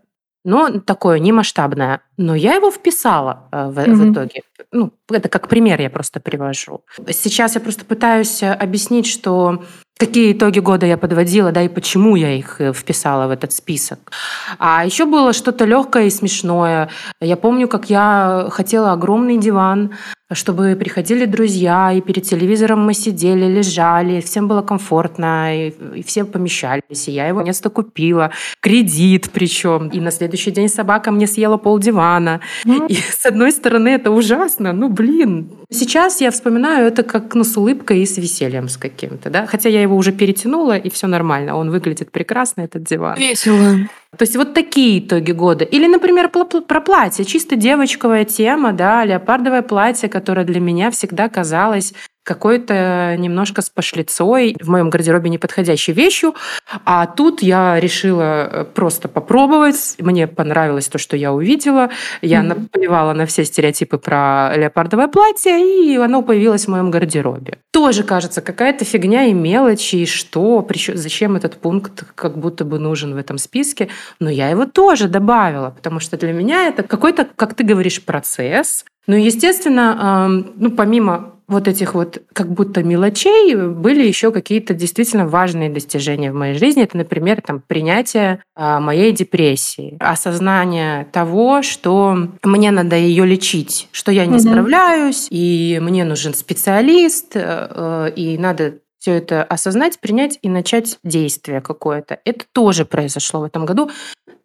но 0.44 0.80
такое 0.80 1.18
не 1.18 1.32
масштабное. 1.32 2.00
Но 2.16 2.34
я 2.34 2.54
его 2.54 2.70
вписала 2.70 3.48
э, 3.52 3.68
в, 3.68 3.78
mm-hmm. 3.78 3.94
в 3.94 4.12
итоге. 4.12 4.42
Ну, 4.72 4.92
это 5.10 5.28
как 5.28 5.48
пример 5.48 5.80
я 5.80 5.90
просто 5.90 6.20
привожу. 6.20 6.82
Сейчас 7.10 7.54
я 7.54 7.60
просто 7.60 7.84
пытаюсь 7.84 8.42
объяснить, 8.42 9.06
что 9.06 9.64
какие 9.98 10.32
итоги 10.32 10.58
года 10.58 10.84
я 10.84 10.96
подводила, 10.96 11.52
да, 11.52 11.62
и 11.62 11.68
почему 11.68 12.16
я 12.16 12.32
их 12.32 12.60
э, 12.60 12.72
вписала 12.72 13.28
в 13.28 13.30
этот 13.30 13.52
список. 13.52 14.10
А 14.58 14.84
еще 14.84 15.04
было 15.04 15.32
что-то 15.32 15.64
легкое 15.64 16.06
и 16.06 16.10
смешное. 16.10 16.88
Я 17.20 17.36
помню, 17.36 17.68
как 17.68 17.88
я 17.88 18.48
хотела 18.50 18.92
огромный 18.92 19.38
диван, 19.38 19.92
чтобы 20.34 20.76
приходили 20.76 21.26
друзья, 21.26 21.92
и 21.92 22.00
перед 22.00 22.24
телевизором 22.24 22.84
мы 22.84 22.94
сидели, 22.94 23.46
лежали, 23.46 24.20
всем 24.20 24.48
было 24.48 24.62
комфортно, 24.62 25.68
и, 25.68 25.74
и 25.96 26.02
все 26.02 26.24
помещались, 26.24 27.08
и 27.08 27.12
я 27.12 27.28
его 27.28 27.38
наконец-то 27.38 27.70
купила. 27.70 28.30
Кредит 28.60 29.30
причем. 29.32 29.88
И 29.88 30.00
на 30.00 30.10
следующий 30.10 30.50
день 30.50 30.68
собака 30.68 31.10
мне 31.10 31.26
съела 31.26 31.56
пол 31.56 31.78
дивана. 31.78 32.40
И 32.88 32.94
с 32.94 33.26
одной 33.26 33.52
стороны 33.52 33.88
это 33.88 34.10
ужасно, 34.10 34.72
ну 34.72 34.88
блин. 34.88 35.50
Сейчас 35.70 36.20
я 36.20 36.30
вспоминаю 36.30 36.86
это 36.86 37.02
как 37.02 37.34
ну, 37.34 37.44
с 37.44 37.56
улыбкой 37.56 38.02
и 38.02 38.06
с 38.06 38.18
весельем 38.18 38.68
с 38.68 38.76
каким-то. 38.76 39.30
Да? 39.30 39.46
Хотя 39.46 39.68
я 39.68 39.82
его 39.82 39.96
уже 39.96 40.12
перетянула, 40.12 40.76
и 40.76 40.90
все 40.90 41.06
нормально. 41.06 41.56
Он 41.56 41.70
выглядит 41.70 42.10
прекрасно, 42.10 42.62
этот 42.62 42.82
диван. 42.84 43.16
Весело. 43.18 43.88
То 44.16 44.24
есть 44.24 44.36
вот 44.36 44.52
такие 44.52 44.98
итоги 44.98 45.32
года. 45.32 45.64
Или, 45.64 45.86
например, 45.86 46.28
про 46.28 46.80
платье. 46.80 47.24
Чисто 47.24 47.56
девочковая 47.56 48.26
тема, 48.26 48.72
да, 48.72 49.04
леопардовое 49.04 49.62
платье, 49.62 50.08
которое 50.10 50.44
для 50.44 50.60
меня 50.60 50.90
всегда 50.90 51.30
казалось 51.30 51.94
какой-то 52.24 53.16
немножко 53.18 53.62
с 53.62 53.70
пошлицой, 53.70 54.56
в 54.60 54.68
моем 54.68 54.90
гардеробе 54.90 55.30
неподходящей 55.30 55.92
вещью. 55.92 56.34
А 56.84 57.06
тут 57.06 57.42
я 57.42 57.80
решила 57.80 58.22
э, 58.22 58.64
просто 58.64 59.08
попробовать. 59.08 59.96
Мне 59.98 60.26
понравилось 60.26 60.88
то, 60.88 60.98
что 60.98 61.16
я 61.16 61.32
увидела. 61.32 61.90
Я 62.20 62.40
mm-hmm. 62.40 62.42
наплевала 62.42 63.12
на 63.12 63.26
все 63.26 63.44
стереотипы 63.44 63.98
про 63.98 64.52
леопардовое 64.56 65.08
платье, 65.08 65.58
и 65.60 65.96
оно 65.96 66.22
появилось 66.22 66.66
в 66.66 66.68
моем 66.68 66.90
гардеробе. 66.90 67.58
Тоже 67.72 68.04
кажется 68.04 68.40
какая-то 68.40 68.84
фигня 68.84 69.24
и 69.24 69.32
мелочи, 69.32 69.96
и 69.96 70.06
что, 70.06 70.66
зачем 70.94 71.36
этот 71.36 71.56
пункт 71.56 72.04
как 72.14 72.38
будто 72.38 72.64
бы 72.64 72.78
нужен 72.78 73.14
в 73.14 73.16
этом 73.16 73.38
списке. 73.38 73.88
Но 74.20 74.30
я 74.30 74.48
его 74.48 74.66
тоже 74.66 75.08
добавила, 75.08 75.70
потому 75.70 76.00
что 76.00 76.16
для 76.16 76.32
меня 76.32 76.68
это 76.68 76.82
какой-то, 76.82 77.26
как 77.36 77.54
ты 77.54 77.64
говоришь, 77.64 78.02
процесс, 78.04 78.84
ну, 79.06 79.16
естественно, 79.16 80.28
ну, 80.54 80.70
помимо 80.70 81.31
вот 81.52 81.68
этих 81.68 81.94
вот 81.94 82.22
как 82.32 82.52
будто 82.52 82.82
мелочей 82.82 83.54
были 83.54 84.06
еще 84.06 84.32
какие-то 84.32 84.74
действительно 84.74 85.26
важные 85.26 85.70
достижения 85.70 86.32
в 86.32 86.34
моей 86.34 86.54
жизни. 86.54 86.82
Это, 86.82 86.96
например, 86.96 87.40
там, 87.40 87.60
принятие 87.60 88.42
а, 88.56 88.80
моей 88.80 89.12
депрессии, 89.12 89.96
осознание 90.00 91.06
того, 91.12 91.62
что 91.62 92.16
мне 92.42 92.70
надо 92.70 92.96
ее 92.96 93.24
лечить, 93.24 93.88
что 93.92 94.10
я 94.10 94.26
не 94.26 94.36
угу. 94.36 94.40
справляюсь, 94.40 95.28
и 95.30 95.78
мне 95.80 96.04
нужен 96.04 96.34
специалист, 96.34 97.32
э, 97.34 98.12
и 98.16 98.38
надо 98.38 98.74
все 99.02 99.14
это 99.14 99.42
осознать, 99.42 99.98
принять 99.98 100.38
и 100.42 100.48
начать 100.48 101.00
действие 101.02 101.60
какое-то. 101.60 102.20
Это 102.24 102.44
тоже 102.52 102.84
произошло 102.84 103.40
в 103.40 103.44
этом 103.44 103.66
году. 103.66 103.90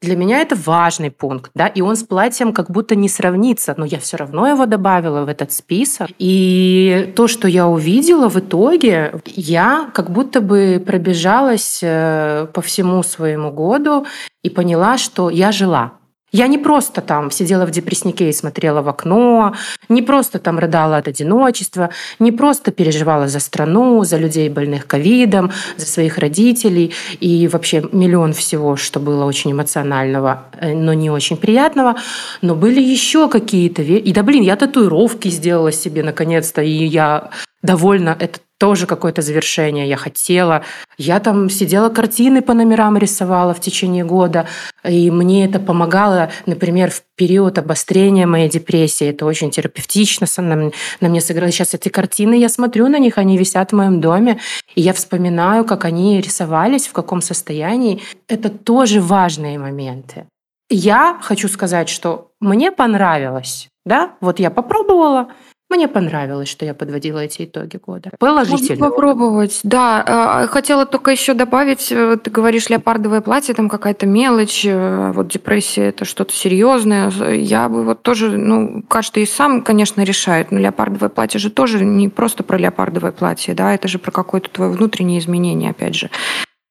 Для 0.01 0.15
меня 0.15 0.41
это 0.41 0.55
важный 0.55 1.10
пункт, 1.10 1.51
да, 1.55 1.67
и 1.67 1.81
он 1.81 1.95
с 1.95 2.03
платьем 2.03 2.53
как 2.53 2.69
будто 2.69 2.95
не 2.95 3.10
сравнится, 3.10 3.73
но 3.77 3.86
я 3.86 3.99
все 3.99 4.17
равно 4.17 4.47
его 4.47 4.65
добавила 4.67 5.25
в 5.25 5.27
этот 5.27 5.51
список. 5.51 6.10
И 6.19 7.12
то, 7.15 7.27
что 7.27 7.47
я 7.47 7.67
увидела 7.67 8.29
в 8.29 8.38
итоге, 8.38 9.19
я 9.25 9.89
как 9.93 10.12
будто 10.12 10.41
бы 10.41 10.83
пробежалась 10.86 11.79
э, 11.81 12.47
по 12.53 12.62
всему 12.62 13.01
своему 13.01 13.51
году 13.51 14.05
и 14.43 14.49
поняла, 14.49 14.97
что 14.99 15.29
я 15.31 15.51
жила. 15.51 15.93
Я 16.34 16.48
не 16.48 16.58
просто 16.58 17.02
там 17.02 17.32
сидела 17.32 17.66
в 17.66 17.72
депресснике 17.72 18.30
и 18.30 18.34
смотрела 18.34 18.82
в 18.82 18.90
окно, 18.90 19.56
не 19.88 20.02
просто 20.02 20.40
там 20.40 20.60
рыдала 20.60 20.98
от 20.98 21.08
одиночества, 21.08 21.90
не 22.20 22.34
просто 22.34 22.72
переживала 22.72 23.30
за 23.30 23.40
страну, 23.40 24.04
за 24.04 24.18
людей 24.18 24.50
больных 24.50 24.88
ковидом, 24.88 25.52
за 25.78 25.86
своих 25.86 26.18
родителей 26.18 26.94
и 27.22 27.48
вообще 27.48 27.82
миллион 27.94 28.34
всего, 28.34 28.76
что 28.76 29.00
было 29.00 29.24
очень 29.24 29.54
эмоционального, 29.54 30.44
э, 30.60 30.74
но 30.74 30.94
не 30.94 31.10
очень 31.10 31.38
приятного. 31.38 31.96
Но 32.42 32.56
были 32.56 32.82
еще 32.82 33.30
какие-то... 33.30 33.82
И 33.82 34.12
да 34.12 34.22
блин, 34.24 34.44
я 34.44 34.58
татуировки 34.58 35.30
сделала 35.30 35.72
себе 35.72 36.04
наконец-то, 36.04 36.62
и 36.62 36.86
я 36.86 37.30
довольна. 37.62 38.18
Это 38.20 38.40
тоже 38.58 38.88
какое-то 38.88 39.22
завершение 39.22 39.88
я 39.88 39.98
хотела. 39.98 40.63
Я 40.98 41.20
там 41.20 41.50
сидела, 41.50 41.89
картины 41.89 42.41
по 42.41 42.54
номерам 42.54 42.98
рисовала 42.98 43.54
в 43.54 43.60
течение 43.60 44.04
года, 44.04 44.48
и 44.84 45.12
мне 45.12 45.46
это 45.46 45.60
помогало, 45.60 46.32
например, 46.46 46.91
в 46.91 47.04
период 47.15 47.58
обострения 47.58 48.26
моей 48.26 48.50
депрессии. 48.50 49.08
Это 49.08 49.26
очень 49.26 49.52
терапевтично 49.52 50.28
на, 50.38 50.72
на 51.02 51.10
мне 51.10 51.22
сыграло. 51.22 51.52
Сейчас 51.52 51.74
эти 51.74 51.89
картины, 51.89 52.36
я 52.36 52.50
смотрю 52.50 52.88
на 52.88 53.00
них, 53.00 53.17
они 53.17 53.38
висят 53.38 53.72
в 53.72 53.76
моем 53.76 54.02
доме, 54.02 54.39
и 54.76 54.82
я 54.82 54.93
вспоминаю, 54.93 55.65
как 55.65 55.86
они 55.86 56.22
рисовались, 56.22 56.88
в 56.88 56.93
каком 56.93 57.22
состоянии. 57.22 58.02
Это 58.28 58.50
тоже 58.50 59.02
важные 59.02 59.60
моменты. 59.60 60.26
Я 60.70 61.17
хочу 61.22 61.48
сказать, 61.48 61.88
что 61.88 62.32
мне 62.41 62.72
понравилось, 62.72 63.70
да, 63.86 64.12
вот 64.20 64.39
я 64.39 64.52
попробовала, 64.52 65.30
мне 65.69 65.89
понравилось, 65.89 66.47
что 66.47 66.65
я 66.65 66.73
подводила 66.73 67.19
эти 67.19 67.43
итоги 67.43 67.77
года. 67.77 68.12
Положительно. 68.19 68.80
Можно 68.80 68.89
попробовать, 68.89 69.60
да. 69.63 70.03
А, 70.08 70.47
хотела 70.47 70.86
только 70.86 71.12
еще 71.12 71.34
добавить, 71.34 71.91
э, 71.91 72.17
ты 72.23 72.32
говоришь, 72.32 72.69
леопардовое 72.69 73.19
платье, 73.19 73.53
там 73.53 73.67
какая-то 73.67 74.06
мелочь, 74.06 74.65
э, 74.65 75.12
вот 75.13 75.27
депрессия 75.27 75.89
это 75.89 76.06
что-то 76.06 76.34
серьезное. 76.34 77.12
Я 77.34 77.67
бы 77.67 77.84
вот 77.84 78.01
тоже, 78.01 78.38
ну, 78.38 78.82
каждый 78.88 79.23
и 79.23 79.25
сам, 79.25 79.62
конечно, 79.62 80.01
решает, 80.03 80.51
но 80.51 80.60
леопардовое 80.60 81.10
платье 81.10 81.39
же 81.39 81.49
тоже 81.49 81.84
не 81.84 82.08
просто 82.08 82.43
про 82.43 82.58
леопардовое 82.58 83.12
платье, 83.12 83.53
да, 83.53 83.73
это 83.73 83.89
же 83.89 83.99
про 83.99 84.12
какое-то 84.12 84.49
твое 84.49 84.71
внутреннее 84.71 85.19
изменение, 85.19 85.71
опять 85.71 85.95
же. 85.95 86.10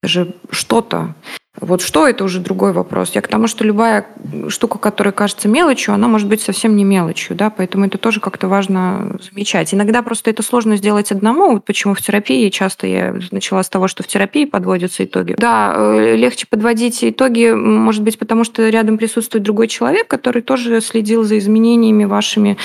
Это 0.02 0.10
же 0.10 0.34
что-то. 0.50 1.14
Вот 1.60 1.80
что 1.80 2.06
это 2.06 2.24
уже 2.24 2.40
другой 2.40 2.72
вопрос. 2.72 3.12
Я 3.14 3.22
к 3.22 3.28
тому, 3.28 3.46
что 3.46 3.64
любая 3.64 4.06
штука, 4.48 4.78
которая 4.78 5.12
кажется 5.12 5.48
мелочью, 5.48 5.94
она 5.94 6.08
может 6.08 6.28
быть 6.28 6.40
совсем 6.40 6.76
не 6.76 6.84
мелочью, 6.84 7.34
да, 7.34 7.50
поэтому 7.50 7.86
это 7.86 7.98
тоже 7.98 8.20
как-то 8.20 8.48
важно 8.48 9.16
замечать. 9.20 9.72
Иногда 9.72 10.02
просто 10.02 10.30
это 10.30 10.42
сложно 10.42 10.76
сделать 10.76 11.12
одному, 11.12 11.52
вот 11.52 11.64
почему 11.64 11.94
в 11.94 12.02
терапии 12.02 12.48
часто 12.50 12.86
я 12.86 13.16
начала 13.30 13.62
с 13.62 13.68
того, 13.68 13.88
что 13.88 14.02
в 14.02 14.06
терапии 14.06 14.44
подводятся 14.44 15.04
итоги. 15.04 15.34
Да, 15.38 15.72
э, 15.76 16.16
легче 16.16 16.46
подводить 16.48 17.02
итоги, 17.02 17.50
может 17.52 18.02
быть, 18.02 18.18
потому 18.18 18.44
что 18.44 18.68
рядом 18.68 18.98
присутствует 18.98 19.42
другой 19.42 19.68
человек, 19.68 20.08
который 20.08 20.42
тоже 20.42 20.80
следил 20.80 21.24
за 21.24 21.38
изменениями 21.38 22.04
вашими 22.04 22.58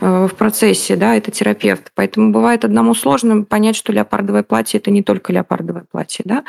э, 0.00 0.28
в 0.30 0.34
процессе, 0.34 0.96
да, 0.96 1.16
это 1.16 1.30
терапевт. 1.30 1.92
Поэтому 1.94 2.30
бывает 2.30 2.64
одному 2.64 2.94
сложно 2.94 3.42
понять, 3.42 3.76
что 3.76 3.92
леопардовое 3.92 4.42
платье– 4.42 4.78
это 4.80 4.90
не 4.90 5.02
только 5.02 5.32
леопардовое 5.32 5.84
платье, 5.90 6.22
да. 6.24 6.44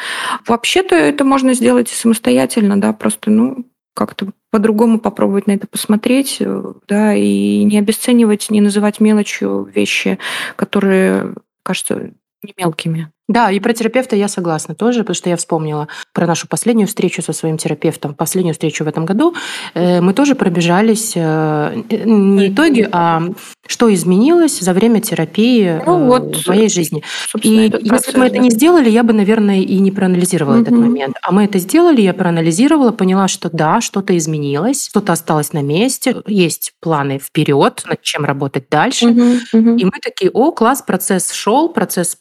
Вообще-то 0.47 0.95
это 0.95 1.23
можно 1.23 1.53
сделать 1.53 1.84
делайте 1.85 1.95
самостоятельно, 1.95 2.79
да, 2.79 2.93
просто, 2.93 3.29
ну, 3.31 3.65
как-то 3.93 4.31
по-другому 4.51 4.99
попробовать 4.99 5.47
на 5.47 5.53
это 5.53 5.67
посмотреть, 5.67 6.37
э, 6.39 6.73
да, 6.87 7.13
и 7.13 7.63
не 7.63 7.77
обесценивать, 7.77 8.49
не 8.49 8.59
называть 8.61 8.99
мелочью 8.99 9.63
вещи, 9.63 10.17
которые 10.57 11.35
кажутся 11.63 12.11
не 12.43 12.53
мелкими. 12.57 13.11
Да, 13.27 13.49
и 13.49 13.59
про 13.59 13.73
терапевта 13.73 14.15
я 14.15 14.27
согласна 14.27 14.75
тоже, 14.75 14.99
потому 14.99 15.15
что 15.15 15.29
я 15.29 15.37
вспомнила 15.37 15.87
про 16.13 16.27
нашу 16.27 16.47
последнюю 16.47 16.87
встречу 16.87 17.23
со 17.23 17.33
своим 17.33 17.57
терапевтом, 17.57 18.13
последнюю 18.13 18.53
встречу 18.53 18.83
в 18.83 18.87
этом 18.87 19.05
году. 19.05 19.33
Э, 19.73 19.99
мы 19.99 20.13
тоже 20.13 20.35
пробежались 20.35 21.13
э, 21.15 21.83
не 22.05 22.49
итоги, 22.49 22.87
а 22.91 23.23
что 23.65 23.91
изменилось 23.91 24.59
за 24.59 24.73
время 24.73 25.01
терапии 25.01 25.81
ну, 25.85 25.99
э, 26.01 26.05
вот, 26.05 26.35
в 26.35 26.47
моей 26.47 26.69
жизни. 26.69 27.03
И 27.41 27.71
если 27.81 28.11
бы 28.11 28.19
мы 28.19 28.25
это 28.27 28.37
не 28.37 28.51
сделали, 28.51 28.91
я 28.91 29.01
бы, 29.01 29.13
наверное, 29.13 29.59
и 29.59 29.79
не 29.79 29.89
проанализировала 29.89 30.55
угу. 30.55 30.61
этот 30.61 30.73
момент. 30.75 31.17
А 31.23 31.31
мы 31.31 31.45
это 31.45 31.57
сделали, 31.57 32.01
я 32.01 32.13
проанализировала, 32.13 32.91
поняла, 32.91 33.27
что 33.27 33.49
да, 33.51 33.81
что-то 33.81 34.15
изменилось, 34.15 34.87
что-то 34.87 35.13
осталось 35.13 35.51
на 35.51 35.63
месте, 35.63 36.17
есть 36.27 36.73
планы 36.79 37.17
вперед, 37.17 37.83
над 37.87 38.01
чем 38.03 38.23
работать 38.23 38.69
дальше. 38.69 39.07
Угу, 39.07 39.21
угу. 39.53 39.77
И 39.77 39.85
мы 39.85 39.93
такие, 39.99 40.29
о, 40.29 40.51
класс, 40.51 40.83
процесс 40.85 41.31
шел, 41.31 41.69
процесс 41.69 42.17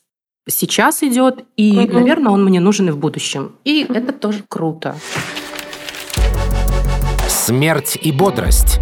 сейчас 0.49 1.03
идет, 1.03 1.45
и, 1.57 1.79
угу. 1.79 1.95
наверное, 1.95 2.33
он 2.33 2.45
мне 2.45 2.61
нужен 2.61 2.89
и 2.89 2.93
в 2.93 2.99
будущем. 2.99 3.53
И 3.65 3.87
это 3.89 4.13
тоже 4.13 4.45
круто. 4.49 4.97
Смерть 7.29 7.99
и 8.01 8.13
бодрость. 8.13 8.81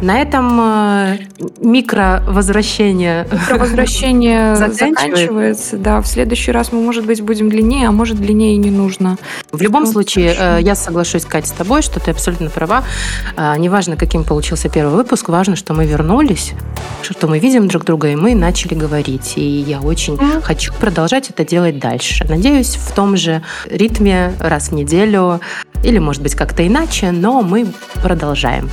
На 0.00 0.20
этом 0.20 0.60
э, 0.60 1.18
микровозвращение, 1.60 3.26
микровозвращение 3.30 4.56
заканчивается. 4.56 5.76
Да, 5.76 6.00
в 6.00 6.06
следующий 6.06 6.52
раз 6.52 6.72
мы, 6.72 6.80
может 6.80 7.04
быть, 7.04 7.20
будем 7.20 7.48
длиннее, 7.48 7.88
а 7.88 7.92
может, 7.92 8.18
длиннее 8.18 8.56
не 8.56 8.70
нужно. 8.70 9.18
В 9.50 9.60
любом 9.60 9.84
ну, 9.84 9.92
случае, 9.92 10.34
хорошо. 10.34 10.58
Э, 10.58 10.62
я 10.62 10.74
соглашусь, 10.74 11.24
Катя, 11.24 11.48
с 11.48 11.52
тобой, 11.52 11.82
что 11.82 12.00
ты 12.00 12.10
абсолютно 12.12 12.50
права. 12.50 12.84
Э, 13.36 13.56
неважно, 13.58 13.96
каким 13.96 14.24
получился 14.24 14.68
первый 14.68 14.94
выпуск, 14.94 15.28
важно, 15.28 15.56
что 15.56 15.74
мы 15.74 15.86
вернулись, 15.86 16.52
что 17.02 17.26
мы 17.26 17.38
видим 17.38 17.66
друг 17.68 17.84
друга, 17.84 18.08
и 18.08 18.16
мы 18.16 18.34
начали 18.34 18.74
говорить. 18.74 19.34
И 19.36 19.42
я 19.42 19.80
очень 19.80 20.14
mm. 20.14 20.42
хочу 20.42 20.72
продолжать 20.74 21.30
это 21.30 21.44
делать 21.44 21.78
дальше. 21.78 22.24
Надеюсь, 22.28 22.76
в 22.76 22.92
том 22.92 23.16
же 23.16 23.42
ритме 23.66 24.32
раз 24.38 24.68
в 24.68 24.72
неделю, 24.72 25.40
или, 25.82 25.98
может 25.98 26.22
быть, 26.22 26.34
как-то 26.34 26.66
иначе, 26.66 27.12
но 27.12 27.42
мы 27.42 27.66
продолжаем. 28.02 28.70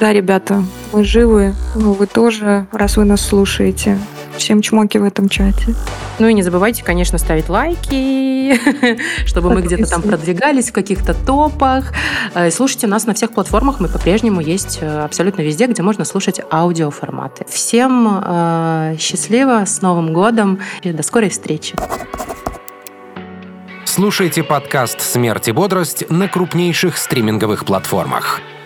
Да, 0.00 0.12
ребята, 0.12 0.62
мы 0.92 1.04
живы, 1.04 1.54
вы 1.74 2.06
тоже, 2.06 2.66
раз 2.72 2.96
вы 2.96 3.04
нас 3.04 3.20
слушаете. 3.20 3.98
Всем 4.36 4.62
чмоки 4.62 4.98
в 4.98 5.02
этом 5.02 5.28
чате. 5.28 5.74
Ну 6.20 6.28
и 6.28 6.32
не 6.32 6.42
забывайте, 6.42 6.84
конечно, 6.84 7.18
ставить 7.18 7.48
лайки, 7.48 8.56
чтобы 9.26 9.52
мы 9.52 9.62
где-то 9.62 9.90
там 9.90 10.02
продвигались 10.02 10.70
в 10.70 10.72
каких-то 10.72 11.14
топах. 11.14 11.92
Э, 12.34 12.50
слушайте 12.52 12.86
нас 12.86 13.06
на 13.06 13.14
всех 13.14 13.32
платформах. 13.32 13.80
Мы 13.80 13.88
по-прежнему 13.88 14.40
есть 14.40 14.78
э, 14.80 15.00
абсолютно 15.00 15.42
везде, 15.42 15.66
где 15.66 15.82
можно 15.82 16.04
слушать 16.04 16.40
аудиоформаты. 16.52 17.44
Всем 17.48 18.22
э, 18.24 18.96
счастливо, 19.00 19.64
с 19.66 19.82
Новым 19.82 20.12
годом 20.12 20.60
и 20.82 20.92
до 20.92 21.02
скорой 21.02 21.30
встречи. 21.30 21.74
Слушайте 23.98 24.44
подкаст 24.44 25.00
«Смерть 25.00 25.48
и 25.48 25.50
бодрость» 25.50 26.08
на 26.08 26.28
крупнейших 26.28 26.96
стриминговых 26.96 27.64
платформах– 27.64 28.40